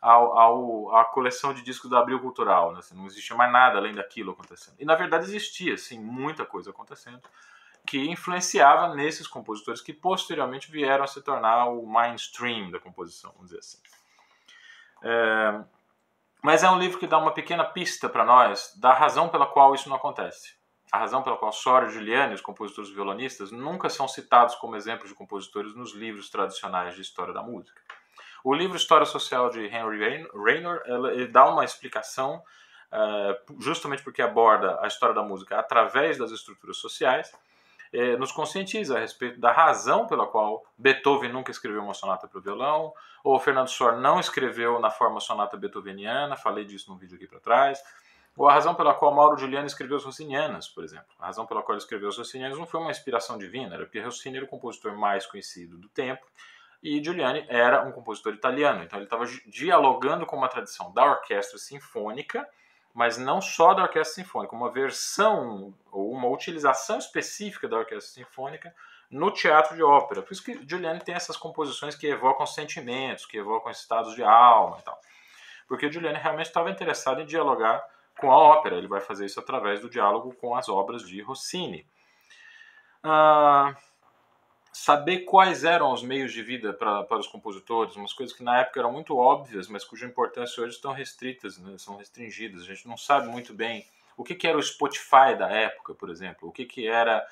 ao, 0.00 0.38
ao, 0.38 0.96
à 0.96 1.04
coleção 1.04 1.52
de 1.52 1.62
discos 1.62 1.90
da 1.90 1.98
Abril 1.98 2.20
Cultural. 2.20 2.72
Né? 2.72 2.78
Assim, 2.78 2.96
não 2.96 3.06
existia 3.06 3.36
mais 3.36 3.52
nada 3.52 3.78
além 3.78 3.94
daquilo 3.94 4.32
acontecendo. 4.32 4.76
E 4.78 4.84
na 4.84 4.94
verdade 4.94 5.24
existia, 5.24 5.76
sim, 5.76 5.98
muita 5.98 6.44
coisa 6.44 6.70
acontecendo 6.70 7.22
que 7.86 7.98
influenciava 8.08 8.94
nesses 8.94 9.26
compositores 9.26 9.80
que 9.80 9.92
posteriormente 9.92 10.70
vieram 10.70 11.04
a 11.04 11.06
se 11.06 11.20
tornar 11.22 11.66
o 11.66 11.86
mainstream 11.86 12.70
da 12.70 12.78
composição, 12.78 13.32
vamos 13.32 13.48
dizer 13.48 13.58
assim. 13.58 13.78
É, 15.02 15.64
mas 16.42 16.62
é 16.62 16.70
um 16.70 16.78
livro 16.78 16.98
que 16.98 17.06
dá 17.06 17.18
uma 17.18 17.32
pequena 17.32 17.64
pista 17.64 18.08
para 18.08 18.24
nós 18.24 18.74
da 18.76 18.92
razão 18.92 19.28
pela 19.28 19.46
qual 19.46 19.74
isso 19.74 19.88
não 19.88 19.96
acontece. 19.96 20.58
a 20.92 20.98
razão 20.98 21.22
pela 21.22 21.36
qual 21.36 21.52
Sora 21.52 21.86
e 21.86 21.90
Giuliani, 21.90 22.34
os 22.34 22.40
compositores 22.40 22.90
violonistas, 22.90 23.52
nunca 23.52 23.88
são 23.88 24.08
citados 24.08 24.56
como 24.56 24.74
exemplos 24.74 25.08
de 25.08 25.14
compositores 25.14 25.74
nos 25.74 25.94
livros 25.94 26.28
tradicionais 26.28 26.96
de 26.96 27.00
história 27.00 27.32
da 27.32 27.42
música. 27.42 27.80
O 28.42 28.54
livro 28.54 28.76
História 28.76 29.06
Social 29.06 29.50
de 29.50 29.64
Henry 29.66 30.26
Raynor 30.34 30.82
ele 31.12 31.26
dá 31.26 31.46
uma 31.46 31.64
explicação, 31.64 32.42
uh, 32.92 33.60
justamente 33.60 34.02
porque 34.02 34.22
aborda 34.22 34.78
a 34.80 34.86
história 34.86 35.14
da 35.14 35.22
música 35.22 35.58
através 35.58 36.16
das 36.18 36.30
estruturas 36.30 36.78
sociais, 36.78 37.32
eh, 37.92 38.16
nos 38.16 38.30
conscientiza 38.30 38.96
a 38.96 39.00
respeito 39.00 39.40
da 39.40 39.50
razão 39.50 40.06
pela 40.06 40.24
qual 40.24 40.64
Beethoven 40.78 41.32
nunca 41.32 41.50
escreveu 41.50 41.82
uma 41.82 41.92
sonata 41.92 42.28
para 42.28 42.38
o 42.38 42.40
violão, 42.40 42.94
ou 43.24 43.38
Fernando 43.40 43.68
Sor 43.68 43.96
não 43.96 44.20
escreveu 44.20 44.78
na 44.78 44.90
forma 44.90 45.18
sonata 45.18 45.56
beethoveniana, 45.56 46.36
falei 46.36 46.64
disso 46.64 46.88
num 46.88 46.96
vídeo 46.96 47.16
aqui 47.16 47.26
para 47.26 47.40
trás, 47.40 47.82
ou 48.36 48.48
a 48.48 48.52
razão 48.52 48.76
pela 48.76 48.94
qual 48.94 49.12
Mauro 49.12 49.36
Giuliani 49.36 49.66
escreveu 49.66 49.96
os 49.96 50.04
Rossinianas, 50.04 50.68
por 50.68 50.84
exemplo. 50.84 51.08
A 51.18 51.26
razão 51.26 51.44
pela 51.46 51.62
qual 51.62 51.74
ele 51.74 51.82
escreveu 51.82 52.08
os 52.08 52.16
Rossinianas 52.16 52.56
não 52.56 52.66
foi 52.66 52.80
uma 52.80 52.92
inspiração 52.92 53.36
divina, 53.36 53.74
era 53.74 53.84
porque 53.84 54.00
Rossini 54.00 54.36
era 54.36 54.46
o 54.46 54.48
compositor 54.48 54.96
mais 54.96 55.26
conhecido 55.26 55.76
do 55.76 55.88
tempo 55.88 56.24
e 56.82 57.02
Giuliani 57.02 57.44
era 57.48 57.82
um 57.82 57.92
compositor 57.92 58.32
italiano. 58.32 58.82
Então 58.82 58.98
ele 58.98 59.06
estava 59.06 59.26
dialogando 59.46 60.24
com 60.24 60.36
uma 60.36 60.48
tradição 60.48 60.92
da 60.92 61.04
orquestra 61.04 61.58
sinfônica, 61.58 62.48
mas 62.94 63.18
não 63.18 63.40
só 63.40 63.74
da 63.74 63.82
orquestra 63.82 64.22
sinfônica, 64.22 64.54
uma 64.54 64.70
versão 64.70 65.74
ou 65.92 66.10
uma 66.12 66.28
utilização 66.28 66.98
específica 66.98 67.68
da 67.68 67.78
orquestra 67.78 68.24
sinfônica 68.24 68.74
no 69.10 69.30
teatro 69.30 69.76
de 69.76 69.82
ópera. 69.82 70.22
Por 70.22 70.32
isso 70.32 70.42
que 70.42 70.66
Giuliani 70.66 71.00
tem 71.00 71.14
essas 71.14 71.36
composições 71.36 71.94
que 71.94 72.06
evocam 72.06 72.46
sentimentos, 72.46 73.26
que 73.26 73.36
evocam 73.36 73.70
estados 73.70 74.14
de 74.14 74.22
alma 74.22 74.78
e 74.80 74.82
tal. 74.82 74.98
Porque 75.68 75.90
Giuliani 75.90 76.18
realmente 76.18 76.46
estava 76.46 76.70
interessado 76.70 77.20
em 77.20 77.26
dialogar 77.26 77.84
com 78.18 78.30
a 78.30 78.36
ópera. 78.36 78.76
Ele 78.76 78.88
vai 78.88 79.00
fazer 79.00 79.26
isso 79.26 79.38
através 79.38 79.80
do 79.80 79.90
diálogo 79.90 80.34
com 80.34 80.54
as 80.54 80.68
obras 80.68 81.06
de 81.06 81.20
Rossini. 81.22 81.86
Ah, 83.02 83.74
saber 84.72 85.20
quais 85.20 85.64
eram 85.64 85.92
os 85.92 86.02
meios 86.02 86.32
de 86.32 86.42
vida 86.42 86.72
para, 86.72 87.18
os 87.18 87.26
compositores, 87.26 87.96
umas 87.96 88.12
coisas 88.12 88.34
que 88.34 88.42
na 88.42 88.60
época 88.60 88.80
eram 88.80 88.92
muito 88.92 89.16
óbvias, 89.16 89.68
mas 89.68 89.84
cuja 89.84 90.06
importância 90.06 90.62
hoje 90.62 90.74
estão 90.74 90.92
restritas, 90.92 91.58
né, 91.58 91.76
são 91.76 91.96
restringidas. 91.96 92.62
A 92.62 92.66
gente 92.66 92.86
não 92.86 92.96
sabe 92.96 93.28
muito 93.28 93.52
bem 93.52 93.84
o 94.16 94.22
que, 94.22 94.34
que 94.34 94.46
era 94.46 94.56
o 94.56 94.62
Spotify 94.62 95.34
da 95.36 95.50
época, 95.50 95.94
por 95.94 96.10
exemplo, 96.10 96.48
o 96.48 96.52
que, 96.52 96.64
que 96.64 96.86
era, 96.86 97.26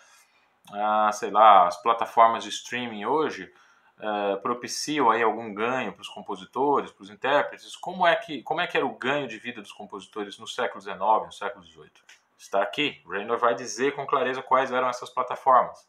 ah, 0.73 1.11
sei 1.13 1.31
lá, 1.31 1.67
as 1.67 1.81
plataformas 1.81 2.45
de 2.45 2.51
streaming 2.51 3.05
hoje 3.05 3.53
uh, 3.99 4.41
propiciam 4.41 5.11
aí 5.11 5.23
algum 5.23 5.53
ganho 5.53 5.93
para 5.93 6.03
os 6.03 6.09
compositores, 6.09 6.91
para 6.91 7.03
os 7.03 7.11
intérpretes? 7.11 7.77
Como 7.77 8.07
é, 8.07 8.17
que, 8.17 8.43
como 8.43 8.61
é 8.61 8.67
que 8.67 8.77
era 8.77 8.87
o 8.87 8.97
ganho 8.97 9.29
de 9.29 9.39
vida 9.39 9.61
dos 9.61 9.73
compositores 9.73 10.39
no 10.39 10.47
século 10.47 10.81
XIX, 10.81 10.99
no 10.99 11.33
século 11.33 11.65
XVIII? 11.65 11.91
Está 12.39 12.63
aqui. 12.63 13.03
Raynor 13.07 13.37
vai 13.37 13.55
dizer 13.55 13.95
com 13.95 14.07
clareza 14.07 14.43
quais 14.43 14.73
eram 14.73 14.89
essas 14.89 15.11
plataformas. 15.11 15.87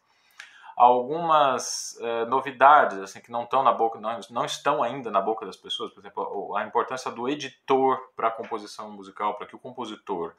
Algumas 0.79 1.97
uh, 1.99 2.25
novidades 2.29 2.99
assim 2.99 3.19
que 3.19 3.29
não 3.29 3.43
estão 3.43 3.61
na 3.61 3.73
boca, 3.73 3.99
não, 3.99 4.17
não 4.29 4.45
estão 4.45 4.81
ainda 4.81 5.11
na 5.11 5.19
boca 5.19 5.45
das 5.45 5.57
pessoas, 5.57 5.91
por 5.91 5.99
exemplo, 5.99 6.55
a 6.55 6.63
importância 6.63 7.11
do 7.11 7.27
editor 7.27 7.99
para 8.15 8.29
a 8.29 8.31
composição 8.31 8.89
musical, 8.89 9.35
para 9.35 9.45
que 9.45 9.57
o 9.57 9.59
compositor 9.59 10.33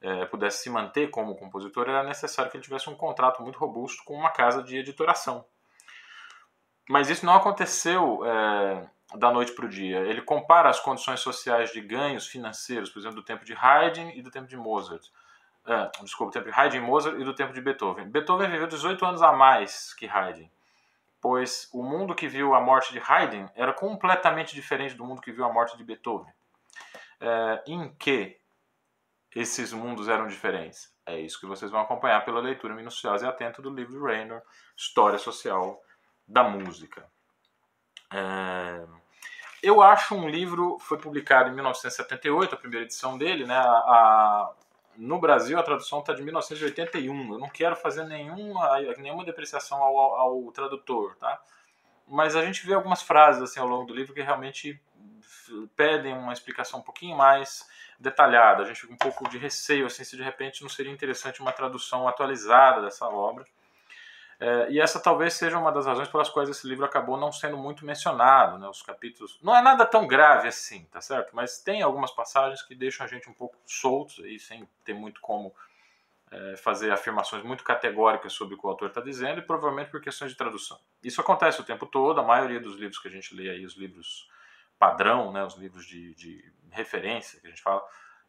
é, 0.00 0.26
pudesse 0.26 0.62
se 0.62 0.70
manter 0.70 1.10
como 1.10 1.34
compositor, 1.34 1.88
era 1.88 2.04
necessário 2.04 2.50
que 2.50 2.56
ele 2.56 2.62
tivesse 2.62 2.88
um 2.88 2.94
contrato 2.94 3.42
muito 3.42 3.58
robusto 3.58 4.04
com 4.04 4.14
uma 4.14 4.30
casa 4.30 4.62
de 4.62 4.76
editoração. 4.76 5.44
Mas 6.88 7.08
isso 7.08 7.24
não 7.24 7.34
aconteceu 7.34 8.20
é, 8.24 8.86
da 9.16 9.32
noite 9.32 9.52
para 9.52 9.64
o 9.64 9.68
dia. 9.68 10.00
Ele 10.00 10.20
compara 10.20 10.68
as 10.68 10.78
condições 10.78 11.20
sociais 11.20 11.72
de 11.72 11.80
ganhos 11.80 12.26
financeiros, 12.26 12.90
por 12.90 12.98
exemplo, 12.98 13.16
do 13.16 13.24
tempo 13.24 13.44
de 13.44 13.54
Haydn 13.54 14.10
e 14.10 14.22
do 14.22 14.30
tempo 14.30 14.46
de 14.46 14.56
Mozart. 14.56 15.08
É, 15.66 15.90
desculpa, 16.02 16.30
do 16.30 16.34
tempo 16.34 16.50
de 16.50 16.60
Haydn 16.60 16.76
e 16.76 16.80
Mozart 16.80 17.18
e 17.18 17.24
do 17.24 17.34
tempo 17.34 17.52
de 17.52 17.60
Beethoven. 17.60 18.08
Beethoven 18.08 18.50
viveu 18.50 18.66
18 18.66 19.04
anos 19.04 19.22
a 19.22 19.32
mais 19.32 19.94
que 19.94 20.06
Haydn, 20.06 20.50
pois 21.20 21.70
o 21.72 21.82
mundo 21.82 22.14
que 22.14 22.28
viu 22.28 22.54
a 22.54 22.60
morte 22.60 22.92
de 22.92 23.00
Haydn 23.00 23.48
era 23.54 23.72
completamente 23.72 24.54
diferente 24.54 24.94
do 24.94 25.04
mundo 25.04 25.22
que 25.22 25.32
viu 25.32 25.44
a 25.44 25.52
morte 25.52 25.76
de 25.76 25.84
Beethoven. 25.84 26.32
É, 27.20 27.62
em 27.66 27.94
que 27.94 28.38
esses 29.34 29.72
mundos 29.72 30.08
eram 30.08 30.26
diferentes? 30.26 30.92
É 31.06 31.18
isso 31.18 31.40
que 31.40 31.46
vocês 31.46 31.70
vão 31.70 31.80
acompanhar 31.80 32.24
pela 32.24 32.40
leitura 32.40 32.74
minuciosa 32.74 33.24
e 33.24 33.28
atenta 33.28 33.60
do 33.60 33.70
livro 33.70 33.92
de 33.92 33.98
Raynor, 33.98 34.42
História 34.76 35.18
Social 35.18 35.82
da 36.26 36.44
música. 36.44 37.06
É... 38.12 38.86
Eu 39.62 39.80
acho 39.80 40.14
um 40.14 40.28
livro, 40.28 40.78
foi 40.78 40.98
publicado 40.98 41.48
em 41.48 41.54
1978, 41.54 42.54
a 42.54 42.58
primeira 42.58 42.84
edição 42.84 43.16
dele, 43.16 43.46
né? 43.46 43.56
A, 43.56 44.52
no 44.96 45.18
Brasil 45.18 45.58
a 45.58 45.62
tradução 45.62 46.00
está 46.00 46.12
de 46.12 46.22
1981. 46.22 47.32
Eu 47.32 47.38
não 47.38 47.48
quero 47.48 47.76
fazer 47.76 48.04
nenhuma, 48.04 48.78
nenhuma 48.98 49.24
depreciação 49.24 49.82
ao, 49.82 49.96
ao, 49.98 50.52
tradutor, 50.52 51.16
tá? 51.16 51.40
Mas 52.06 52.36
a 52.36 52.44
gente 52.44 52.66
vê 52.66 52.74
algumas 52.74 53.02
frases 53.02 53.42
assim 53.42 53.60
ao 53.60 53.66
longo 53.66 53.86
do 53.86 53.94
livro 53.94 54.14
que 54.14 54.22
realmente 54.22 54.80
pedem 55.76 56.12
uma 56.12 56.32
explicação 56.32 56.80
um 56.80 56.82
pouquinho 56.82 57.16
mais 57.16 57.68
detalhada. 57.98 58.62
A 58.62 58.66
gente 58.66 58.80
fica 58.80 58.92
um 58.92 58.98
pouco 58.98 59.28
de 59.28 59.38
receio 59.38 59.86
assim 59.86 60.04
se 60.04 60.16
de 60.16 60.22
repente 60.22 60.62
não 60.62 60.68
seria 60.68 60.92
interessante 60.92 61.40
uma 61.40 61.52
tradução 61.52 62.06
atualizada 62.06 62.82
dessa 62.82 63.08
obra. 63.08 63.44
É, 64.40 64.70
e 64.70 64.80
essa 64.80 65.00
talvez 65.00 65.34
seja 65.34 65.58
uma 65.58 65.70
das 65.70 65.86
razões 65.86 66.08
pelas 66.08 66.28
quais 66.28 66.48
esse 66.48 66.66
livro 66.66 66.84
acabou 66.84 67.16
não 67.16 67.30
sendo 67.30 67.56
muito 67.56 67.84
mencionado, 67.84 68.58
né? 68.58 68.68
Os 68.68 68.82
capítulos 68.82 69.38
não 69.42 69.54
é 69.54 69.62
nada 69.62 69.86
tão 69.86 70.06
grave 70.06 70.48
assim, 70.48 70.84
tá 70.90 71.00
certo? 71.00 71.34
Mas 71.34 71.58
tem 71.58 71.82
algumas 71.82 72.10
passagens 72.10 72.62
que 72.62 72.74
deixam 72.74 73.06
a 73.06 73.08
gente 73.08 73.28
um 73.28 73.34
pouco 73.34 73.56
soltos 73.64 74.24
aí, 74.24 74.38
sem 74.38 74.68
ter 74.84 74.94
muito 74.94 75.20
como 75.20 75.54
é, 76.30 76.56
fazer 76.56 76.90
afirmações 76.90 77.44
muito 77.44 77.62
categóricas 77.62 78.32
sobre 78.32 78.54
o 78.54 78.58
que 78.58 78.66
o 78.66 78.70
autor 78.70 78.88
está 78.88 79.00
dizendo, 79.00 79.38
e 79.38 79.42
provavelmente 79.42 79.90
por 79.90 80.00
questões 80.00 80.32
de 80.32 80.36
tradução. 80.36 80.78
Isso 81.02 81.20
acontece 81.20 81.60
o 81.60 81.64
tempo 81.64 81.86
todo. 81.86 82.20
A 82.20 82.24
maioria 82.24 82.60
dos 82.60 82.74
livros 82.74 82.98
que 82.98 83.08
a 83.08 83.10
gente 83.10 83.34
lê 83.34 83.50
aí, 83.50 83.64
os 83.64 83.76
livros 83.76 84.28
padrão, 84.78 85.32
né? 85.32 85.44
Os 85.44 85.54
livros 85.54 85.86
de, 85.86 86.14
de 86.14 86.52
referência 86.70 87.40
que 87.40 87.46
a 87.46 87.50
gente 87.50 87.62
fala 87.62 87.82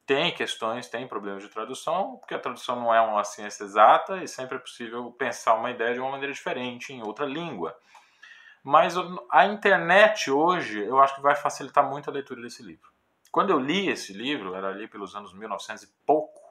tem 0.06 0.34
questões, 0.34 0.88
tem 0.88 1.08
problemas 1.08 1.44
de 1.44 1.50
tradução, 1.50 2.18
porque 2.18 2.36
a 2.36 2.40
tradução 2.40 2.76
não 2.76 2.94
é 2.94 3.02
uma 3.02 3.24
ciência 3.24 3.64
exata 3.64 4.24
e 4.24 4.28
sempre 4.28 4.58
é 4.58 4.60
possível 4.60 5.12
pensar 5.12 5.56
uma 5.56 5.72
ideia 5.72 5.94
de 5.94 6.00
uma 6.00 6.12
maneira 6.12 6.34
diferente 6.34 6.94
em 6.94 7.02
outra 7.02 7.26
língua. 7.26 7.76
Mas 8.64 8.96
a 9.32 9.46
internet 9.46 10.30
hoje 10.32 10.84
eu 10.84 11.00
acho 11.00 11.16
que 11.16 11.22
vai 11.22 11.36
facilitar 11.36 11.88
muito 11.88 12.10
a 12.10 12.14
leitura 12.14 12.42
desse 12.42 12.64
livro. 12.64 12.90
Quando 13.32 13.50
eu 13.50 13.60
li 13.60 13.90
esse 13.90 14.14
livro, 14.14 14.56
era 14.56 14.70
ali 14.70 14.88
pelos 14.88 15.16
anos 15.16 15.34
1900 15.34 15.84
e 15.84 15.88
pouco, 16.06 16.42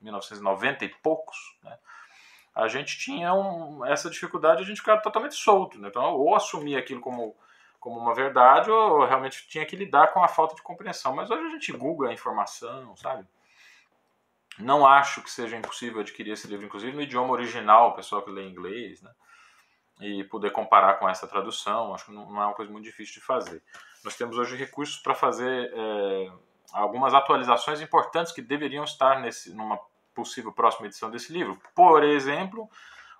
1990 0.00 0.84
e 0.84 0.88
poucos, 0.88 1.36
né? 1.62 1.78
a 2.54 2.68
gente 2.68 2.98
tinha 2.98 3.32
um, 3.32 3.84
essa 3.86 4.10
dificuldade 4.10 4.58
de 4.58 4.64
a 4.64 4.66
gente 4.66 4.80
ficar 4.80 4.98
totalmente 4.98 5.34
solto. 5.34 5.78
Né? 5.78 5.88
Então, 5.88 6.14
ou 6.14 6.34
assumir 6.34 6.76
aquilo 6.76 7.00
como 7.00 7.36
como 7.82 7.98
uma 7.98 8.14
verdade 8.14 8.70
ou 8.70 9.04
realmente 9.04 9.44
tinha 9.48 9.66
que 9.66 9.74
lidar 9.74 10.12
com 10.12 10.22
a 10.22 10.28
falta 10.28 10.54
de 10.54 10.62
compreensão. 10.62 11.12
Mas 11.16 11.28
hoje 11.28 11.44
a 11.44 11.50
gente 11.50 11.72
google 11.72 12.06
a 12.06 12.12
informação, 12.12 12.96
sabe? 12.96 13.26
Não 14.56 14.86
acho 14.86 15.20
que 15.20 15.28
seja 15.28 15.56
impossível 15.56 16.00
adquirir 16.00 16.30
esse 16.30 16.46
livro, 16.46 16.64
inclusive 16.64 16.94
no 16.94 17.02
idioma 17.02 17.32
original, 17.32 17.88
o 17.88 17.94
pessoal 17.94 18.22
que 18.22 18.30
lê 18.30 18.48
inglês, 18.48 19.02
né? 19.02 19.10
E 20.00 20.22
poder 20.24 20.52
comparar 20.52 20.94
com 20.94 21.08
essa 21.08 21.26
tradução, 21.26 21.92
acho 21.92 22.06
que 22.06 22.12
não 22.12 22.40
é 22.40 22.46
uma 22.46 22.54
coisa 22.54 22.70
muito 22.70 22.84
difícil 22.84 23.14
de 23.14 23.20
fazer. 23.20 23.60
Nós 24.04 24.14
temos 24.14 24.38
hoje 24.38 24.56
recursos 24.56 24.98
para 24.98 25.14
fazer 25.14 25.72
é, 25.74 26.32
algumas 26.72 27.12
atualizações 27.14 27.80
importantes 27.80 28.32
que 28.32 28.40
deveriam 28.40 28.84
estar 28.84 29.20
nesse, 29.20 29.52
numa 29.52 29.80
possível 30.14 30.52
próxima 30.52 30.86
edição 30.86 31.10
desse 31.10 31.32
livro. 31.32 31.60
Por 31.74 32.04
exemplo, 32.04 32.70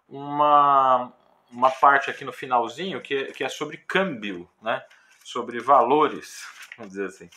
uma, 0.09 1.12
uma 1.53 1.71
parte 1.71 2.11
aqui 2.11 2.25
no 2.25 2.33
finalzinho 2.33 3.01
que 3.01 3.15
é, 3.15 3.25
que 3.27 3.45
é 3.45 3.49
sobre 3.49 3.77
câmbio, 3.77 4.49
né? 4.61 4.83
sobre 5.25 5.61
valores, 5.61 6.45
vamos 6.77 6.93
dizer 6.93 7.07
assim. 7.07 7.31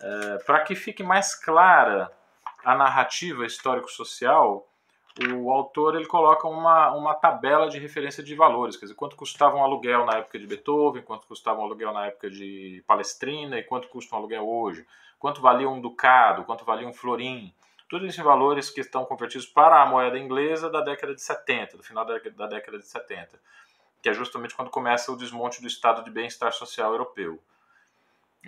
É, 0.00 0.38
Para 0.44 0.60
que 0.60 0.74
fique 0.74 1.02
mais 1.02 1.34
clara 1.34 2.10
a 2.64 2.74
narrativa 2.74 3.44
histórico-social, 3.46 4.68
o 5.34 5.50
autor 5.50 5.94
ele 5.94 6.06
coloca 6.06 6.48
uma, 6.48 6.92
uma 6.94 7.14
tabela 7.14 7.68
de 7.68 7.78
referência 7.78 8.22
de 8.22 8.34
valores, 8.34 8.76
quer 8.76 8.86
dizer, 8.86 8.94
quanto 8.94 9.14
custava 9.14 9.56
um 9.56 9.62
aluguel 9.62 10.06
na 10.06 10.18
época 10.18 10.38
de 10.38 10.46
Beethoven, 10.46 11.02
quanto 11.02 11.26
custava 11.26 11.60
um 11.60 11.64
aluguel 11.64 11.92
na 11.92 12.06
época 12.06 12.30
de 12.30 12.82
Palestrina 12.86 13.58
e 13.58 13.62
quanto 13.62 13.88
custa 13.88 14.14
um 14.14 14.18
aluguel 14.18 14.48
hoje, 14.48 14.86
quanto 15.18 15.42
valia 15.42 15.68
um 15.68 15.80
ducado, 15.80 16.44
quanto 16.44 16.64
valia 16.64 16.88
um 16.88 16.94
florim, 16.94 17.52
tudo 17.92 18.06
isso 18.06 18.22
em 18.22 18.24
valores 18.24 18.70
que 18.70 18.80
estão 18.80 19.04
convertidos 19.04 19.46
para 19.46 19.82
a 19.82 19.84
moeda 19.84 20.18
inglesa 20.18 20.70
da 20.70 20.80
década 20.80 21.14
de 21.14 21.20
70, 21.20 21.76
do 21.76 21.82
final 21.82 22.06
da 22.06 22.46
década 22.46 22.78
de 22.78 22.86
70, 22.86 23.38
que 24.00 24.08
é 24.08 24.14
justamente 24.14 24.54
quando 24.54 24.70
começa 24.70 25.12
o 25.12 25.16
desmonte 25.16 25.60
do 25.60 25.66
estado 25.66 26.02
de 26.02 26.10
bem-estar 26.10 26.50
social 26.54 26.90
europeu. 26.90 27.38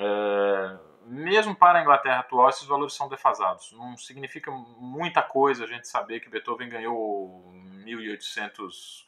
É, 0.00 0.78
mesmo 1.04 1.54
para 1.54 1.78
a 1.78 1.82
Inglaterra 1.82 2.20
atual, 2.20 2.48
esses 2.48 2.64
valores 2.66 2.94
são 2.94 3.06
defasados. 3.06 3.70
Não 3.72 3.98
significa 3.98 4.50
muita 4.50 5.20
coisa 5.20 5.64
a 5.64 5.66
gente 5.66 5.86
saber 5.88 6.20
que 6.20 6.30
Beethoven 6.30 6.70
ganhou 6.70 7.52
1.800 7.84 9.04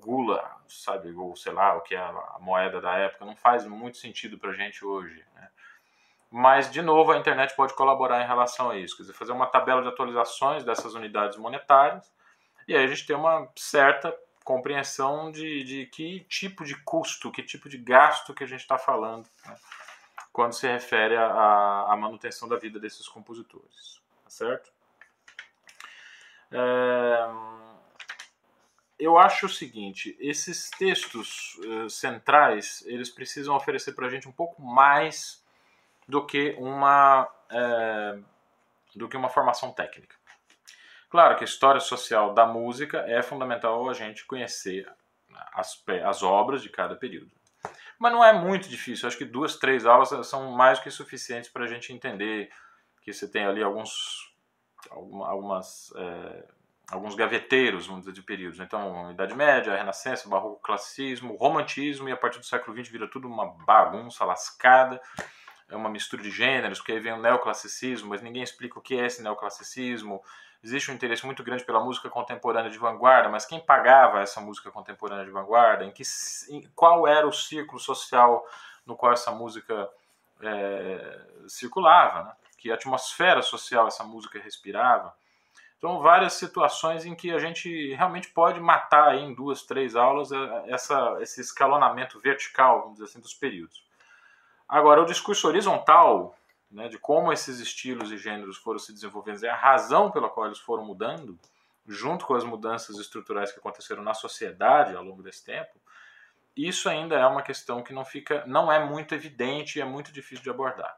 gula, 0.00 0.62
sabe, 0.66 1.12
ou 1.12 1.36
sei 1.36 1.52
lá, 1.52 1.76
o 1.76 1.82
que 1.82 1.94
é 1.94 1.98
a 1.98 2.38
moeda 2.40 2.80
da 2.80 2.96
época. 2.96 3.26
Não 3.26 3.36
faz 3.36 3.66
muito 3.66 3.98
sentido 3.98 4.38
para 4.38 4.52
a 4.52 4.54
gente 4.54 4.82
hoje. 4.82 5.22
Né? 5.34 5.50
Mas, 6.36 6.68
de 6.68 6.82
novo, 6.82 7.12
a 7.12 7.16
internet 7.16 7.54
pode 7.54 7.74
colaborar 7.74 8.20
em 8.20 8.26
relação 8.26 8.68
a 8.68 8.76
isso, 8.76 8.96
quer 8.96 9.04
dizer, 9.04 9.12
fazer 9.12 9.30
uma 9.30 9.46
tabela 9.46 9.80
de 9.80 9.86
atualizações 9.86 10.64
dessas 10.64 10.92
unidades 10.92 11.38
monetárias, 11.38 12.12
e 12.66 12.74
aí 12.74 12.82
a 12.82 12.88
gente 12.88 13.06
tem 13.06 13.14
uma 13.14 13.48
certa 13.54 14.12
compreensão 14.42 15.30
de, 15.30 15.62
de 15.62 15.86
que 15.86 16.26
tipo 16.28 16.64
de 16.64 16.74
custo, 16.82 17.30
que 17.30 17.40
tipo 17.40 17.68
de 17.68 17.78
gasto 17.78 18.34
que 18.34 18.42
a 18.42 18.48
gente 18.48 18.62
está 18.62 18.76
falando 18.76 19.28
né, 19.46 19.54
quando 20.32 20.54
se 20.54 20.66
refere 20.66 21.16
à 21.16 21.96
manutenção 21.96 22.48
da 22.48 22.56
vida 22.56 22.80
desses 22.80 23.06
compositores, 23.06 24.02
tá 24.24 24.30
certo? 24.30 24.72
É, 26.50 27.28
eu 28.98 29.16
acho 29.16 29.46
o 29.46 29.48
seguinte, 29.48 30.16
esses 30.18 30.68
textos 30.70 31.56
uh, 31.58 31.88
centrais, 31.88 32.82
eles 32.86 33.08
precisam 33.08 33.54
oferecer 33.54 33.92
para 33.92 34.08
a 34.08 34.10
gente 34.10 34.28
um 34.28 34.32
pouco 34.32 34.60
mais 34.60 35.43
do 36.08 36.24
que 36.26 36.54
uma 36.58 37.28
é, 37.50 38.18
do 38.94 39.08
que 39.08 39.16
uma 39.16 39.28
formação 39.28 39.72
técnica. 39.72 40.16
Claro 41.08 41.36
que 41.36 41.44
a 41.44 41.46
história 41.46 41.80
social 41.80 42.34
da 42.34 42.46
música 42.46 43.04
é 43.06 43.22
fundamental 43.22 43.88
a 43.88 43.92
gente 43.92 44.24
conhecer 44.24 44.90
as, 45.52 45.82
as 46.04 46.22
obras 46.22 46.62
de 46.62 46.68
cada 46.68 46.96
período. 46.96 47.30
Mas 47.98 48.12
não 48.12 48.24
é 48.24 48.32
muito 48.32 48.68
difícil, 48.68 49.06
acho 49.06 49.16
que 49.16 49.24
duas, 49.24 49.56
três 49.56 49.86
aulas 49.86 50.10
são 50.26 50.50
mais 50.50 50.80
que 50.80 50.90
suficientes 50.90 51.48
para 51.48 51.64
a 51.64 51.68
gente 51.68 51.92
entender 51.92 52.50
que 53.00 53.12
você 53.12 53.28
tem 53.28 53.44
ali 53.44 53.62
alguns, 53.62 54.34
algumas, 54.90 55.92
é, 55.96 56.44
alguns 56.90 57.14
gaveteiros, 57.14 57.86
vamos 57.86 58.02
dizer, 58.02 58.12
de 58.12 58.22
períodos. 58.22 58.58
Então, 58.58 59.10
Idade 59.12 59.34
Média, 59.34 59.76
Renascença, 59.76 60.28
Barroco, 60.28 60.60
Classicismo, 60.62 61.36
Romantismo, 61.36 62.08
e 62.08 62.12
a 62.12 62.16
partir 62.16 62.40
do 62.40 62.46
século 62.46 62.76
XX 62.76 62.90
vira 62.90 63.08
tudo 63.08 63.28
uma 63.28 63.46
bagunça 63.64 64.24
lascada 64.24 65.00
é 65.68 65.76
uma 65.76 65.88
mistura 65.88 66.22
de 66.22 66.30
gêneros, 66.30 66.78
porque 66.78 66.92
aí 66.92 67.00
vem 67.00 67.12
o 67.12 67.20
neoclassicismo, 67.20 68.08
mas 68.08 68.22
ninguém 68.22 68.42
explica 68.42 68.78
o 68.78 68.82
que 68.82 68.98
é 68.98 69.06
esse 69.06 69.22
neoclassicismo. 69.22 70.22
Existe 70.62 70.90
um 70.90 70.94
interesse 70.94 71.26
muito 71.26 71.42
grande 71.42 71.64
pela 71.64 71.82
música 71.82 72.08
contemporânea 72.08 72.70
de 72.70 72.78
vanguarda, 72.78 73.28
mas 73.28 73.44
quem 73.44 73.60
pagava 73.60 74.20
essa 74.20 74.40
música 74.40 74.70
contemporânea 74.70 75.24
de 75.24 75.30
vanguarda? 75.30 75.84
Em 75.84 75.90
que, 75.90 76.02
em, 76.48 76.62
qual 76.74 77.06
era 77.06 77.26
o 77.26 77.32
círculo 77.32 77.78
social 77.78 78.46
no 78.86 78.96
qual 78.96 79.12
essa 79.12 79.30
música 79.30 79.88
é, 80.42 81.20
circulava? 81.48 82.24
Né? 82.24 82.32
Que 82.58 82.72
atmosfera 82.72 83.42
social 83.42 83.86
essa 83.86 84.04
música 84.04 84.38
respirava? 84.38 85.14
Então, 85.76 86.00
várias 86.00 86.32
situações 86.32 87.04
em 87.04 87.14
que 87.14 87.30
a 87.30 87.38
gente 87.38 87.92
realmente 87.94 88.28
pode 88.30 88.58
matar 88.58 89.16
em 89.16 89.34
duas, 89.34 89.62
três 89.62 89.94
aulas 89.94 90.32
é, 90.32 90.64
essa, 90.68 91.18
esse 91.20 91.42
escalonamento 91.42 92.18
vertical, 92.18 92.80
vamos 92.80 92.94
dizer 92.94 93.04
assim, 93.04 93.20
dos 93.20 93.34
períodos. 93.34 93.84
Agora, 94.74 95.00
o 95.00 95.06
discurso 95.06 95.46
horizontal, 95.46 96.36
né, 96.68 96.88
de 96.88 96.98
como 96.98 97.32
esses 97.32 97.60
estilos 97.60 98.10
e 98.10 98.18
gêneros 98.18 98.56
foram 98.56 98.80
se 98.80 98.92
desenvolvendo, 98.92 99.44
é 99.44 99.48
a 99.48 99.54
razão 99.54 100.10
pela 100.10 100.28
qual 100.28 100.46
eles 100.46 100.58
foram 100.58 100.84
mudando, 100.84 101.38
junto 101.86 102.26
com 102.26 102.34
as 102.34 102.42
mudanças 102.42 102.98
estruturais 102.98 103.52
que 103.52 103.60
aconteceram 103.60 104.02
na 104.02 104.14
sociedade 104.14 104.96
ao 104.96 105.04
longo 105.04 105.22
desse 105.22 105.44
tempo, 105.44 105.80
isso 106.56 106.88
ainda 106.88 107.14
é 107.14 107.24
uma 107.24 107.40
questão 107.40 107.84
que 107.84 107.92
não 107.92 108.04
fica, 108.04 108.44
não 108.48 108.72
é 108.72 108.84
muito 108.84 109.14
evidente 109.14 109.78
e 109.78 109.80
é 109.80 109.84
muito 109.84 110.10
difícil 110.10 110.42
de 110.42 110.50
abordar. 110.50 110.92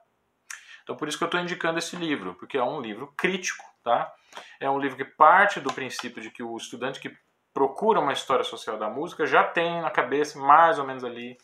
Então, 0.82 0.96
por 0.96 1.06
isso 1.06 1.18
que 1.18 1.24
eu 1.24 1.26
estou 1.26 1.40
indicando 1.40 1.78
esse 1.78 1.96
livro, 1.96 2.34
porque 2.36 2.56
é 2.56 2.64
um 2.64 2.80
livro 2.80 3.12
crítico, 3.14 3.66
tá? 3.84 4.10
É 4.58 4.70
um 4.70 4.78
livro 4.78 4.96
que 4.96 5.04
parte 5.04 5.60
do 5.60 5.70
princípio 5.70 6.22
de 6.22 6.30
que 6.30 6.42
o 6.42 6.56
estudante 6.56 6.98
que 6.98 7.14
procura 7.52 8.00
uma 8.00 8.14
história 8.14 8.42
social 8.42 8.78
da 8.78 8.88
música 8.88 9.26
já 9.26 9.44
tem 9.44 9.82
na 9.82 9.90
cabeça 9.90 10.38
mais 10.38 10.78
ou 10.78 10.86
menos 10.86 11.04
ali 11.04 11.36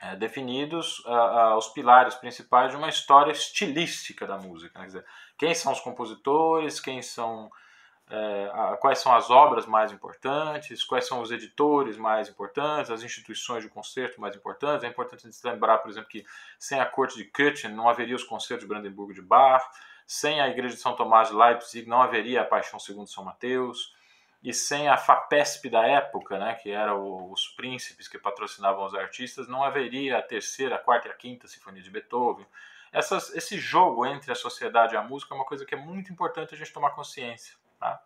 é, 0.00 0.16
definidos 0.16 1.00
uh, 1.00 1.56
os 1.58 1.68
pilares 1.68 2.14
principais 2.14 2.70
de 2.70 2.76
uma 2.76 2.88
história 2.88 3.32
estilística 3.32 4.26
da 4.26 4.38
música. 4.38 4.78
Né? 4.78 4.86
Dizer, 4.86 5.04
quem 5.36 5.54
são 5.54 5.72
os 5.72 5.80
compositores, 5.80 6.80
quem 6.80 7.02
são, 7.02 7.46
uh, 7.46 8.76
quais 8.78 8.98
são 8.98 9.14
as 9.14 9.28
obras 9.28 9.66
mais 9.66 9.92
importantes, 9.92 10.82
quais 10.84 11.06
são 11.06 11.20
os 11.20 11.30
editores 11.30 11.98
mais 11.98 12.30
importantes, 12.30 12.90
as 12.90 13.02
instituições 13.02 13.62
de 13.62 13.68
concerto 13.68 14.18
mais 14.20 14.34
importantes. 14.34 14.84
É 14.84 14.88
importante 14.88 15.26
a 15.26 15.30
gente 15.30 15.46
lembrar, 15.46 15.78
por 15.78 15.90
exemplo, 15.90 16.08
que 16.08 16.24
sem 16.58 16.80
a 16.80 16.86
corte 16.86 17.16
de 17.16 17.24
Köthen 17.24 17.72
não 17.72 17.86
haveria 17.86 18.16
os 18.16 18.24
concertos 18.24 18.64
de 18.64 18.68
Brandenburgo 18.68 19.12
de 19.12 19.20
Bach, 19.20 19.62
sem 20.06 20.40
a 20.40 20.48
igreja 20.48 20.74
de 20.74 20.80
São 20.80 20.96
Tomás 20.96 21.28
de 21.28 21.34
Leipzig 21.34 21.86
não 21.86 22.00
haveria 22.00 22.40
a 22.40 22.44
Paixão 22.44 22.80
segundo 22.80 23.06
São 23.06 23.22
Mateus, 23.22 23.94
e 24.42 24.54
sem 24.54 24.88
a 24.88 24.96
FAPESP 24.96 25.68
da 25.68 25.86
época, 25.86 26.38
né, 26.38 26.54
que 26.54 26.70
eram 26.70 27.30
os 27.30 27.48
príncipes 27.48 28.08
que 28.08 28.18
patrocinavam 28.18 28.86
os 28.86 28.94
artistas, 28.94 29.46
não 29.46 29.62
haveria 29.62 30.18
a 30.18 30.22
terceira, 30.22 30.76
a 30.76 30.78
quarta 30.78 31.08
e 31.08 31.10
a 31.10 31.14
quinta 31.14 31.46
sinfonia 31.46 31.82
de 31.82 31.90
Beethoven. 31.90 32.46
Essas, 32.90 33.34
esse 33.34 33.58
jogo 33.58 34.06
entre 34.06 34.32
a 34.32 34.34
sociedade 34.34 34.94
e 34.94 34.96
a 34.96 35.02
música 35.02 35.34
é 35.34 35.36
uma 35.36 35.44
coisa 35.44 35.64
que 35.66 35.74
é 35.74 35.78
muito 35.78 36.10
importante 36.10 36.54
a 36.54 36.58
gente 36.58 36.72
tomar 36.72 36.90
consciência. 36.90 37.54
Tá? 37.78 38.02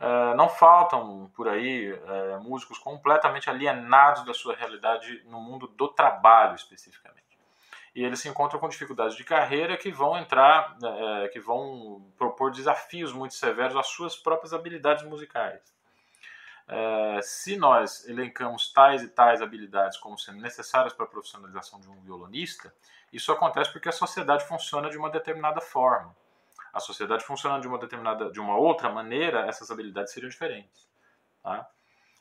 Uh, 0.00 0.34
não 0.36 0.48
faltam 0.48 1.30
por 1.34 1.48
aí 1.48 1.92
uh, 1.92 2.42
músicos 2.42 2.78
completamente 2.78 3.48
alienados 3.48 4.24
da 4.24 4.34
sua 4.34 4.56
realidade 4.56 5.22
no 5.26 5.40
mundo 5.40 5.68
do 5.68 5.88
trabalho 5.88 6.56
especificamente 6.56 7.29
e 7.94 8.04
eles 8.04 8.20
se 8.20 8.28
encontram 8.28 8.60
com 8.60 8.68
dificuldades 8.68 9.16
de 9.16 9.24
carreira 9.24 9.76
que 9.76 9.90
vão 9.90 10.16
entrar, 10.16 10.76
é, 10.82 11.28
que 11.28 11.40
vão 11.40 12.12
propor 12.16 12.50
desafios 12.50 13.12
muito 13.12 13.34
severos 13.34 13.76
às 13.76 13.88
suas 13.88 14.16
próprias 14.16 14.52
habilidades 14.52 15.04
musicais. 15.04 15.60
É, 16.68 17.20
se 17.22 17.56
nós 17.56 18.08
elencamos 18.08 18.72
tais 18.72 19.02
e 19.02 19.08
tais 19.08 19.42
habilidades 19.42 19.98
como 19.98 20.16
sendo 20.16 20.40
necessárias 20.40 20.92
para 20.92 21.04
a 21.04 21.08
profissionalização 21.08 21.80
de 21.80 21.88
um 21.88 22.00
violonista, 22.00 22.72
isso 23.12 23.32
acontece 23.32 23.72
porque 23.72 23.88
a 23.88 23.92
sociedade 23.92 24.46
funciona 24.46 24.88
de 24.88 24.96
uma 24.96 25.10
determinada 25.10 25.60
forma. 25.60 26.14
A 26.72 26.78
sociedade 26.78 27.24
funciona 27.24 27.60
de 27.60 27.66
uma 27.66 27.76
determinada, 27.76 28.30
de 28.30 28.38
uma 28.38 28.56
outra 28.56 28.88
maneira, 28.88 29.46
essas 29.46 29.68
habilidades 29.72 30.12
seriam 30.12 30.30
diferentes. 30.30 30.88
Tá? 31.42 31.68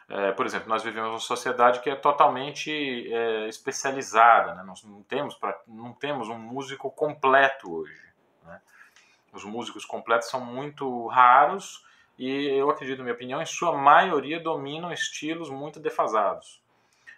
É, 0.09 0.31
por 0.31 0.45
exemplo, 0.45 0.67
nós 0.67 0.83
vivemos 0.83 1.11
uma 1.11 1.19
sociedade 1.19 1.81
que 1.81 1.89
é 1.89 1.95
totalmente 1.95 2.71
é, 3.13 3.47
especializada, 3.47 4.55
né? 4.55 4.63
nós 4.63 4.83
não 4.83 5.03
temos, 5.03 5.35
pra, 5.35 5.55
não 5.67 5.93
temos 5.93 6.27
um 6.29 6.37
músico 6.37 6.89
completo 6.89 7.71
hoje. 7.71 8.01
Né? 8.43 8.59
Os 9.31 9.43
músicos 9.43 9.85
completos 9.85 10.27
são 10.27 10.43
muito 10.43 11.05
raros 11.07 11.85
e 12.17 12.47
eu 12.47 12.71
acredito, 12.71 12.97
na 12.97 13.03
minha 13.03 13.13
opinião, 13.13 13.39
em 13.39 13.45
sua 13.45 13.71
maioria 13.77 14.39
dominam 14.39 14.91
estilos 14.91 15.49
muito 15.51 15.79
defasados. 15.79 16.59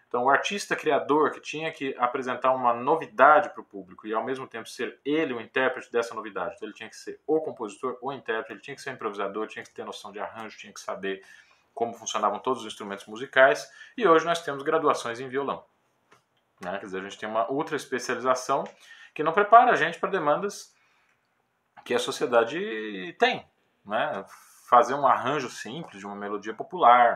Então, 0.10 0.26
o 0.26 0.30
artista 0.30 0.76
criador 0.76 1.32
que 1.32 1.40
tinha 1.40 1.72
que 1.72 1.96
apresentar 1.98 2.52
uma 2.52 2.74
novidade 2.74 3.52
para 3.52 3.62
o 3.62 3.64
público 3.64 4.06
e 4.06 4.14
ao 4.14 4.26
mesmo 4.26 4.46
tempo 4.46 4.68
ser 4.68 5.00
ele 5.06 5.34
o 5.34 5.40
intérprete 5.40 5.90
dessa 5.90 6.14
novidade, 6.14 6.56
então, 6.58 6.68
ele 6.68 6.76
tinha 6.76 6.90
que 6.90 6.98
ser 6.98 7.22
o 7.26 7.40
compositor, 7.40 7.98
o 8.02 8.12
intérprete, 8.12 8.52
ele 8.52 8.60
tinha 8.60 8.76
que 8.76 8.82
ser 8.82 8.92
improvisador, 8.92 9.48
tinha 9.48 9.64
que 9.64 9.72
ter 9.72 9.86
noção 9.86 10.12
de 10.12 10.20
arranjo, 10.20 10.58
tinha 10.58 10.74
que 10.74 10.82
saber 10.82 11.24
como 11.74 11.94
funcionavam 11.94 12.40
todos 12.40 12.62
os 12.62 12.68
instrumentos 12.68 13.06
musicais, 13.06 13.70
e 13.98 14.08
hoje 14.08 14.26
nós 14.26 14.42
temos 14.44 14.64
graduações 14.64 15.20
em 15.20 15.28
violão. 15.28 15.64
Né? 16.60 16.78
Quer 16.78 16.86
dizer, 16.86 17.00
a 17.00 17.04
gente 17.04 17.18
tem 17.18 17.30
uma 17.30 17.50
ultra 17.52 17.76
especialização 17.76 18.64
que 19.14 19.24
não 19.24 19.34
prepara 19.34 19.72
a 19.72 19.76
gente 19.76 20.00
para 20.00 20.10
demandas 20.10 20.74
que 21.84 21.94
a 21.94 22.00
sociedade 22.00 23.16
tem. 23.20 23.46
Né? 23.86 24.24
Fazer 24.70 24.94
um 24.94 25.08
arranjo 25.08 25.50
simples 25.50 26.00
de 26.00 26.06
uma 26.06 26.16
melodia 26.16 26.54
popular, 26.54 27.16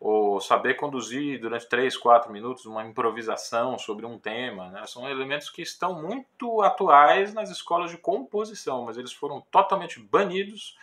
ou 0.00 0.40
saber 0.40 0.74
conduzir 0.74 1.40
durante 1.40 1.68
3, 1.68 1.96
4 1.96 2.32
minutos 2.32 2.64
uma 2.66 2.84
improvisação 2.84 3.76
sobre 3.78 4.06
um 4.06 4.18
tema. 4.18 4.70
Né? 4.70 4.86
São 4.86 5.08
elementos 5.08 5.50
que 5.50 5.60
estão 5.60 6.00
muito 6.00 6.62
atuais 6.62 7.34
nas 7.34 7.50
escolas 7.50 7.90
de 7.90 7.98
composição, 7.98 8.84
mas 8.84 8.96
eles 8.96 9.12
foram 9.12 9.40
totalmente 9.50 9.98
banidos 9.98 10.78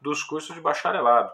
dos 0.00 0.22
cursos 0.22 0.54
de 0.54 0.60
bacharelado. 0.60 1.32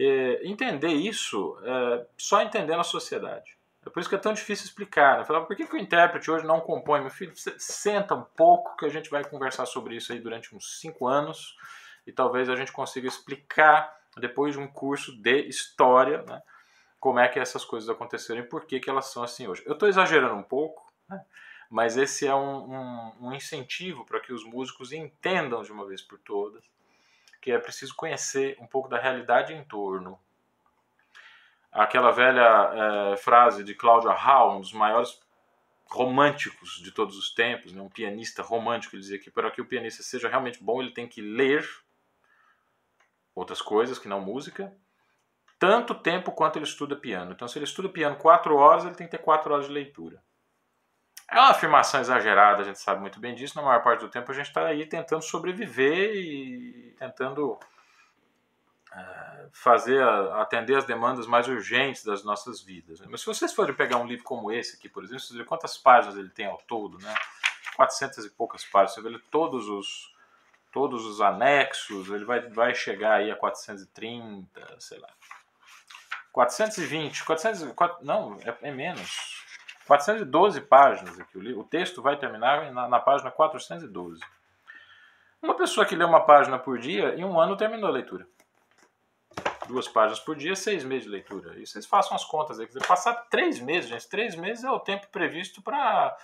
É, 0.00 0.46
entender 0.46 0.92
isso 0.92 1.58
é, 1.62 2.06
só 2.16 2.40
entendendo 2.40 2.78
a 2.78 2.84
sociedade. 2.84 3.58
É 3.84 3.90
por 3.90 4.00
isso 4.00 4.08
que 4.08 4.14
é 4.14 4.18
tão 4.18 4.32
difícil 4.32 4.66
explicar. 4.66 5.18
Né? 5.18 5.24
Por 5.24 5.56
que, 5.56 5.66
que 5.66 5.74
o 5.74 5.78
intérprete 5.78 6.30
hoje 6.30 6.46
não 6.46 6.60
compõe? 6.60 7.00
Meu 7.00 7.10
filho, 7.10 7.32
senta 7.58 8.14
um 8.14 8.22
pouco 8.22 8.76
que 8.76 8.84
a 8.84 8.88
gente 8.88 9.10
vai 9.10 9.24
conversar 9.24 9.66
sobre 9.66 9.96
isso 9.96 10.12
aí 10.12 10.20
durante 10.20 10.54
uns 10.54 10.78
cinco 10.78 11.06
anos 11.06 11.56
e 12.06 12.12
talvez 12.12 12.48
a 12.48 12.54
gente 12.54 12.70
consiga 12.70 13.08
explicar 13.08 13.96
depois 14.16 14.54
de 14.54 14.60
um 14.60 14.68
curso 14.68 15.16
de 15.20 15.40
história 15.48 16.22
né, 16.22 16.42
como 17.00 17.18
é 17.18 17.28
que 17.28 17.38
essas 17.38 17.64
coisas 17.64 17.88
aconteceram 17.88 18.40
e 18.40 18.46
por 18.46 18.66
que, 18.66 18.78
que 18.78 18.90
elas 18.90 19.06
são 19.06 19.22
assim 19.22 19.48
hoje. 19.48 19.62
Eu 19.66 19.72
estou 19.72 19.88
exagerando 19.88 20.34
um 20.34 20.42
pouco, 20.42 20.92
né, 21.08 21.24
mas 21.70 21.96
esse 21.96 22.26
é 22.26 22.34
um, 22.34 22.72
um, 22.72 23.12
um 23.28 23.32
incentivo 23.32 24.04
para 24.04 24.20
que 24.20 24.32
os 24.32 24.44
músicos 24.44 24.92
entendam 24.92 25.62
de 25.62 25.72
uma 25.72 25.86
vez 25.86 26.02
por 26.02 26.18
todas 26.18 26.62
que 27.48 27.52
é 27.52 27.58
preciso 27.58 27.96
conhecer 27.96 28.58
um 28.60 28.66
pouco 28.66 28.90
da 28.90 29.00
realidade 29.00 29.54
em 29.54 29.64
torno. 29.64 30.20
Aquela 31.72 32.10
velha 32.10 33.12
é, 33.14 33.16
frase 33.16 33.64
de 33.64 33.74
Cláudio 33.74 34.10
Hall, 34.10 34.58
um 34.58 34.60
dos 34.60 34.74
maiores 34.74 35.18
românticos 35.86 36.78
de 36.82 36.92
todos 36.92 37.16
os 37.16 37.32
tempos, 37.32 37.72
né, 37.72 37.80
um 37.80 37.88
pianista 37.88 38.42
romântico, 38.42 38.94
ele 38.94 39.00
dizia 39.00 39.18
que 39.18 39.30
para 39.30 39.50
que 39.50 39.62
o 39.62 39.64
pianista 39.64 40.02
seja 40.02 40.28
realmente 40.28 40.62
bom, 40.62 40.82
ele 40.82 40.90
tem 40.90 41.08
que 41.08 41.22
ler 41.22 41.66
outras 43.34 43.62
coisas 43.62 43.98
que 43.98 44.08
não 44.08 44.20
música, 44.20 44.70
tanto 45.58 45.94
tempo 45.94 46.32
quanto 46.32 46.56
ele 46.58 46.66
estuda 46.66 46.94
piano. 46.94 47.32
Então, 47.32 47.48
se 47.48 47.56
ele 47.56 47.64
estuda 47.64 47.88
piano 47.88 48.16
quatro 48.16 48.56
horas, 48.56 48.84
ele 48.84 48.94
tem 48.94 49.06
que 49.06 49.16
ter 49.16 49.24
quatro 49.24 49.54
horas 49.54 49.66
de 49.66 49.72
leitura. 49.72 50.22
É 51.30 51.38
uma 51.38 51.50
afirmação 51.50 52.00
exagerada, 52.00 52.62
a 52.62 52.64
gente 52.64 52.78
sabe 52.78 53.00
muito 53.02 53.20
bem 53.20 53.34
disso. 53.34 53.56
Na 53.56 53.62
maior 53.62 53.82
parte 53.82 54.00
do 54.00 54.08
tempo 54.08 54.30
a 54.32 54.34
gente 54.34 54.46
está 54.46 54.66
aí 54.66 54.86
tentando 54.86 55.22
sobreviver 55.22 56.14
e 56.14 56.94
tentando 56.98 57.58
é, 58.92 59.46
fazer, 59.52 60.02
atender 60.02 60.76
as 60.76 60.86
demandas 60.86 61.26
mais 61.26 61.46
urgentes 61.46 62.02
das 62.02 62.24
nossas 62.24 62.62
vidas. 62.62 63.00
Mas 63.02 63.20
se 63.20 63.26
vocês 63.26 63.52
forem 63.52 63.74
pegar 63.74 63.98
um 63.98 64.06
livro 64.06 64.24
como 64.24 64.50
esse 64.50 64.76
aqui, 64.76 64.88
por 64.88 65.04
exemplo, 65.04 65.20
vocês 65.20 65.46
quantas 65.46 65.76
páginas 65.76 66.16
ele 66.16 66.30
tem 66.30 66.46
ao 66.46 66.58
todo, 66.66 66.98
né? 66.98 67.14
400 67.76 68.24
e 68.24 68.30
poucas 68.30 68.64
páginas, 68.64 68.94
você 68.94 69.02
vê 69.02 69.18
todos 69.30 69.68
os 69.68 70.16
todos 70.70 71.04
os 71.06 71.20
anexos, 71.20 72.08
ele 72.10 72.24
vai, 72.24 72.40
vai 72.40 72.74
chegar 72.74 73.14
aí 73.14 73.30
a 73.30 73.36
430, 73.36 74.76
sei 74.78 74.98
lá. 74.98 75.08
420, 76.32 77.24
400, 77.24 77.74
não, 78.02 78.38
é, 78.44 78.68
é 78.68 78.70
menos. 78.70 79.37
412 79.88 80.60
páginas 80.60 81.18
aqui 81.18 81.38
o 81.38 81.64
texto 81.64 82.02
vai 82.02 82.14
terminar 82.14 82.70
na, 82.72 82.86
na 82.86 83.00
página 83.00 83.30
412. 83.30 84.20
Uma 85.42 85.54
pessoa 85.54 85.86
que 85.86 85.96
lê 85.96 86.04
uma 86.04 86.20
página 86.20 86.58
por 86.58 86.78
dia, 86.78 87.14
em 87.14 87.24
um 87.24 87.40
ano 87.40 87.56
terminou 87.56 87.88
a 87.88 87.92
leitura. 87.92 88.28
Duas 89.66 89.88
páginas 89.88 90.20
por 90.20 90.36
dia, 90.36 90.54
seis 90.54 90.84
meses 90.84 91.04
de 91.04 91.10
leitura. 91.10 91.58
E 91.58 91.66
vocês 91.66 91.86
façam 91.86 92.14
as 92.14 92.24
contas 92.24 92.60
aí. 92.60 92.66
Quer 92.66 92.74
dizer, 92.74 92.86
passar 92.86 93.14
três 93.30 93.60
meses, 93.60 93.88
gente. 93.88 94.06
Três 94.08 94.34
meses 94.34 94.62
é 94.62 94.70
o 94.70 94.78
tempo 94.78 95.06
previsto 95.08 95.62
para 95.62 96.14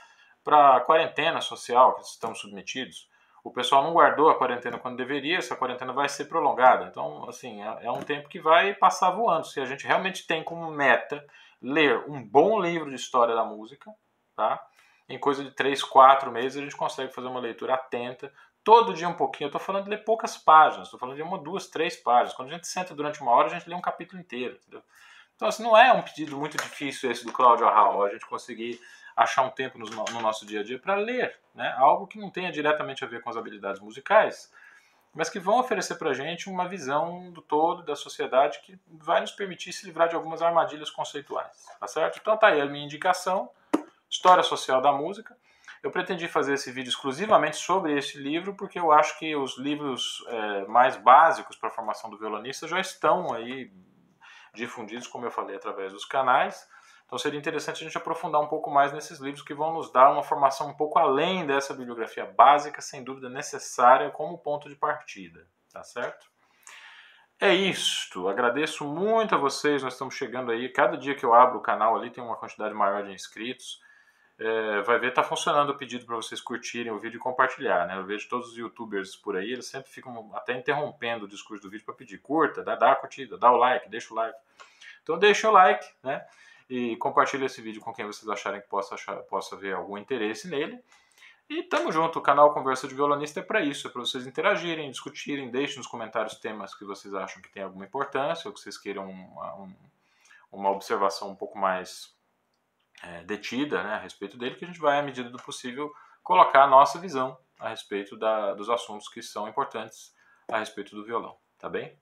a 0.46 0.81
quarentena 0.81 1.40
social 1.40 1.94
que 1.94 2.03
estamos 2.03 2.40
submetidos. 2.40 3.09
O 3.42 3.50
pessoal 3.50 3.83
não 3.83 3.94
guardou 3.94 4.29
a 4.29 4.37
quarentena 4.37 4.79
quando 4.79 4.96
deveria, 4.96 5.38
essa 5.38 5.57
quarentena 5.57 5.92
vai 5.92 6.09
ser 6.09 6.27
prolongada. 6.27 6.87
Então, 6.87 7.27
assim, 7.29 7.62
é, 7.62 7.87
é 7.87 7.90
um 7.90 8.03
tempo 8.03 8.29
que 8.29 8.40
vai 8.40 8.74
passar 8.74 9.11
voando. 9.11 9.46
Se 9.46 9.59
a 9.61 9.64
gente 9.64 9.87
realmente 9.87 10.27
tem 10.27 10.42
como 10.42 10.70
meta 10.70 11.24
ler 11.64 12.05
um 12.09 12.22
bom 12.22 12.61
livro 12.61 12.90
de 12.90 12.96
história 12.96 13.35
da 13.35 13.44
música, 13.44 13.90
tá? 14.37 14.62
Em 15.09 15.18
coisa 15.18 15.42
de 15.42 15.50
3, 15.50 15.83
4 15.83 16.31
meses 16.31 16.59
a 16.59 16.62
gente 16.62 16.77
consegue 16.77 17.12
fazer 17.12 17.29
uma 17.29 17.40
leitura 17.40 17.74
atenta, 17.74 18.33
todo 18.62 18.94
dia 18.94 19.09
um 19.09 19.14
pouquinho. 19.14 19.46
Eu 19.46 19.48
estou 19.48 19.61
falando 19.61 19.85
de 19.85 19.90
ler 19.90 20.05
poucas 20.05 20.37
páginas, 20.37 20.87
estou 20.87 21.00
falando 21.00 21.16
de 21.16 21.22
uma, 21.22 21.38
duas, 21.38 21.66
três 21.68 21.96
páginas. 21.96 22.35
Quando 22.35 22.50
a 22.50 22.53
gente 22.53 22.66
senta 22.66 22.94
durante 22.94 23.20
uma 23.20 23.33
hora, 23.33 23.48
a 23.48 23.50
gente 23.50 23.68
lê 23.68 23.74
um 23.74 23.81
capítulo 23.81 24.20
inteiro, 24.20 24.57
entendeu? 24.61 24.83
Então, 25.35 25.48
assim, 25.48 25.62
não 25.62 25.77
é 25.77 25.92
um 25.92 26.03
pedido 26.03 26.37
muito 26.37 26.57
difícil 26.57 27.11
esse 27.11 27.24
do 27.24 27.33
Cláudio 27.33 27.66
Arral, 27.66 28.05
a 28.05 28.11
gente 28.11 28.27
conseguir 28.27 28.81
achar 29.16 29.42
um 29.42 29.50
tempo 29.50 29.79
no, 29.79 29.87
no 29.87 30.20
nosso 30.20 30.46
dia 30.46 30.61
a 30.61 30.64
dia 30.64 30.79
para 30.79 30.94
ler, 30.94 31.38
né? 31.55 31.74
Algo 31.79 32.07
que 32.07 32.18
não 32.18 32.31
tenha 32.31 32.53
diretamente 32.53 33.05
a 33.05 33.07
ver 33.07 33.20
com 33.20 33.31
as 33.31 33.37
habilidades 33.37 33.81
musicais, 33.81 34.53
mas 35.14 35.31
que 35.31 35.38
vão 35.38 35.59
oferecer 35.61 35.94
para 35.94 36.11
a 36.11 36.14
gente 36.14 36.48
uma 36.48 36.68
visão 36.68 37.31
do 37.31 37.40
todo 37.40 37.83
da 37.83 37.94
sociedade 37.94 38.61
que 38.62 38.79
vai 38.87 39.20
nos 39.20 39.31
permitir 39.31 39.72
se 39.72 39.87
livrar 39.87 40.09
de 40.09 40.16
algumas 40.16 40.42
armadilhas 40.42 40.90
conceituais, 40.90 41.66
tá 41.79 41.87
certo? 41.87 42.18
Então 42.20 42.37
tá 42.37 42.48
aí 42.48 42.61
a 42.61 42.66
minha 42.66 42.85
indicação, 42.85 43.48
História 44.11 44.42
Social 44.42 44.81
da 44.81 44.92
Música. 44.92 45.37
Eu 45.83 45.90
pretendi 45.90 46.27
fazer 46.27 46.55
esse 46.55 46.72
vídeo 46.72 46.88
exclusivamente 46.88 47.57
sobre 47.57 47.96
esse 47.96 48.18
livro, 48.18 48.55
porque 48.55 48.79
eu 48.79 48.90
acho 48.90 49.18
que 49.18 49.37
os 49.37 49.59
livros 49.59 50.24
é, 50.29 50.64
mais 50.66 50.96
básicos 50.96 51.57
para 51.57 51.68
a 51.68 51.72
formação 51.72 52.09
do 52.11 52.16
violonista 52.16 52.66
já 52.66 52.81
estão 52.81 53.33
aí 53.35 53.70
difundidos, 54.55 55.07
como 55.07 55.27
eu 55.27 55.31
falei, 55.31 55.57
através 55.57 55.92
dos 55.92 56.05
canais. 56.05 56.66
Então 57.07 57.19
seria 57.19 57.38
interessante 57.38 57.83
a 57.83 57.87
gente 57.87 57.97
aprofundar 57.97 58.40
um 58.40 58.49
pouco 58.49 58.71
mais 58.71 58.93
nesses 58.93 59.19
livros 59.21 59.43
que 59.43 59.55
vão 59.55 59.75
nos 59.75 59.93
dar 59.93 60.11
uma 60.11 60.23
formação 60.23 60.69
um 60.69 60.75
pouco 60.75 60.99
além 60.99 61.47
dessa 61.47 61.75
bibliografia 61.75 62.25
básica, 62.25 62.81
sem 62.81 63.05
dúvida 63.05 63.29
necessária 63.29 64.11
como 64.11 64.38
ponto 64.38 64.69
de 64.69 64.75
partida, 64.75 65.47
tá 65.73 65.83
certo? 65.83 66.27
É 67.40 67.53
isto. 67.53 68.29
Agradeço 68.29 68.85
muito 68.85 69.35
a 69.35 69.38
vocês. 69.38 69.83
Nós 69.83 69.95
estamos 69.95 70.14
chegando 70.14 70.51
aí. 70.51 70.69
Cada 70.69 70.97
dia 70.97 71.14
que 71.14 71.25
eu 71.25 71.35
abro 71.35 71.59
o 71.59 71.62
canal 71.62 71.97
ali 71.97 72.11
tem 72.11 72.23
uma 72.23 72.37
quantidade 72.37 72.73
maior 72.75 73.05
de 73.05 73.12
inscritos. 73.12 73.83
É, 74.38 74.83
vai 74.83 74.99
ver, 74.99 75.11
está 75.11 75.23
funcionando 75.23 75.71
o 75.71 75.77
pedido 75.77 76.05
para 76.05 76.17
vocês 76.17 76.40
curtirem 76.40 76.90
o 76.90 76.99
vídeo 76.99 77.19
e 77.19 77.21
compartilhar. 77.21 77.87
Né? 77.87 77.97
Eu 77.97 78.05
vejo 78.05 78.29
todos 78.29 78.51
os 78.51 78.57
youtubers 78.57 79.14
por 79.14 79.37
aí, 79.37 79.53
eles 79.53 79.67
sempre 79.67 79.90
ficam 79.90 80.31
até 80.35 80.57
interrompendo 80.57 81.25
o 81.25 81.29
discurso 81.29 81.62
do 81.62 81.71
vídeo 81.71 81.85
para 81.85 81.95
pedir 81.95 82.19
curta, 82.19 82.62
dá, 82.62 82.75
dá 82.75 82.93
a 82.93 82.97
curtida, 82.97 83.38
dá 83.38 83.53
o 83.53 83.57
like, 83.57 83.88
deixa 83.88 84.12
o 84.12 84.17
like. 84.17 84.37
Então 85.03 85.19
deixa 85.19 85.49
o 85.49 85.53
like, 85.53 85.87
né? 86.03 86.27
E 86.68 86.96
compartilhe 86.96 87.44
esse 87.44 87.61
vídeo 87.61 87.81
com 87.81 87.92
quem 87.92 88.07
vocês 88.07 88.29
acharem 88.29 88.61
que 88.61 88.68
possa, 88.68 88.94
achar, 88.94 89.16
possa 89.24 89.57
ver 89.57 89.74
algum 89.74 89.98
interesse 89.98 90.48
nele. 90.48 90.83
E 91.48 91.62
tamo 91.62 91.92
junto, 91.92 92.18
o 92.18 92.22
canal 92.22 92.55
Conversa 92.55 92.88
de 92.88 92.94
Violonista 92.94 93.40
é 93.40 93.42
para 93.42 93.61
isso, 93.61 93.87
é 93.87 93.90
para 93.90 94.00
vocês 94.00 94.27
interagirem, 94.27 94.90
discutirem, 94.90 95.50
deixem 95.50 95.77
nos 95.77 95.87
comentários 95.87 96.37
temas 96.37 96.74
que 96.74 96.85
vocês 96.85 97.12
acham 97.12 97.42
que 97.42 97.53
tem 97.53 97.62
alguma 97.62 97.85
importância 97.85 98.48
ou 98.48 98.55
que 98.55 98.61
vocês 98.61 98.79
queiram 98.79 99.11
uma, 99.11 99.55
um, 99.57 99.74
uma 100.50 100.70
observação 100.70 101.31
um 101.31 101.37
pouco 101.37 101.59
mais 101.59 102.14
é, 103.03 103.22
detida 103.24 103.83
né, 103.83 103.94
a 103.94 103.98
respeito 103.98 104.38
dele, 104.38 104.55
que 104.55 104.64
a 104.64 104.68
gente 104.68 104.81
vai, 104.81 104.98
à 104.98 105.03
medida 105.03 105.29
do 105.29 105.37
possível, 105.37 105.92
colocar 106.22 106.64
a 106.64 106.66
nossa 106.66 106.98
visão 106.98 107.38
a 107.61 107.68
respeito 107.68 108.16
da, 108.16 108.55
dos 108.55 108.70
assuntos 108.70 109.09
que 109.09 109.22
são 109.22 109.46
importantes 109.46 110.14
a 110.50 110.59
respeito 110.59 110.96
do 110.96 111.05
violão, 111.05 111.37
tá 111.59 111.68
bem? 111.68 111.98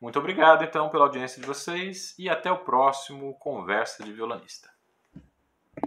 Muito 0.00 0.18
obrigado, 0.18 0.64
então, 0.64 0.88
pela 0.88 1.04
audiência 1.04 1.40
de 1.40 1.46
vocês 1.46 2.14
e 2.18 2.28
até 2.28 2.50
o 2.50 2.58
próximo 2.58 3.34
Conversa 3.38 4.02
de 4.02 4.12
Violonista. 4.12 4.70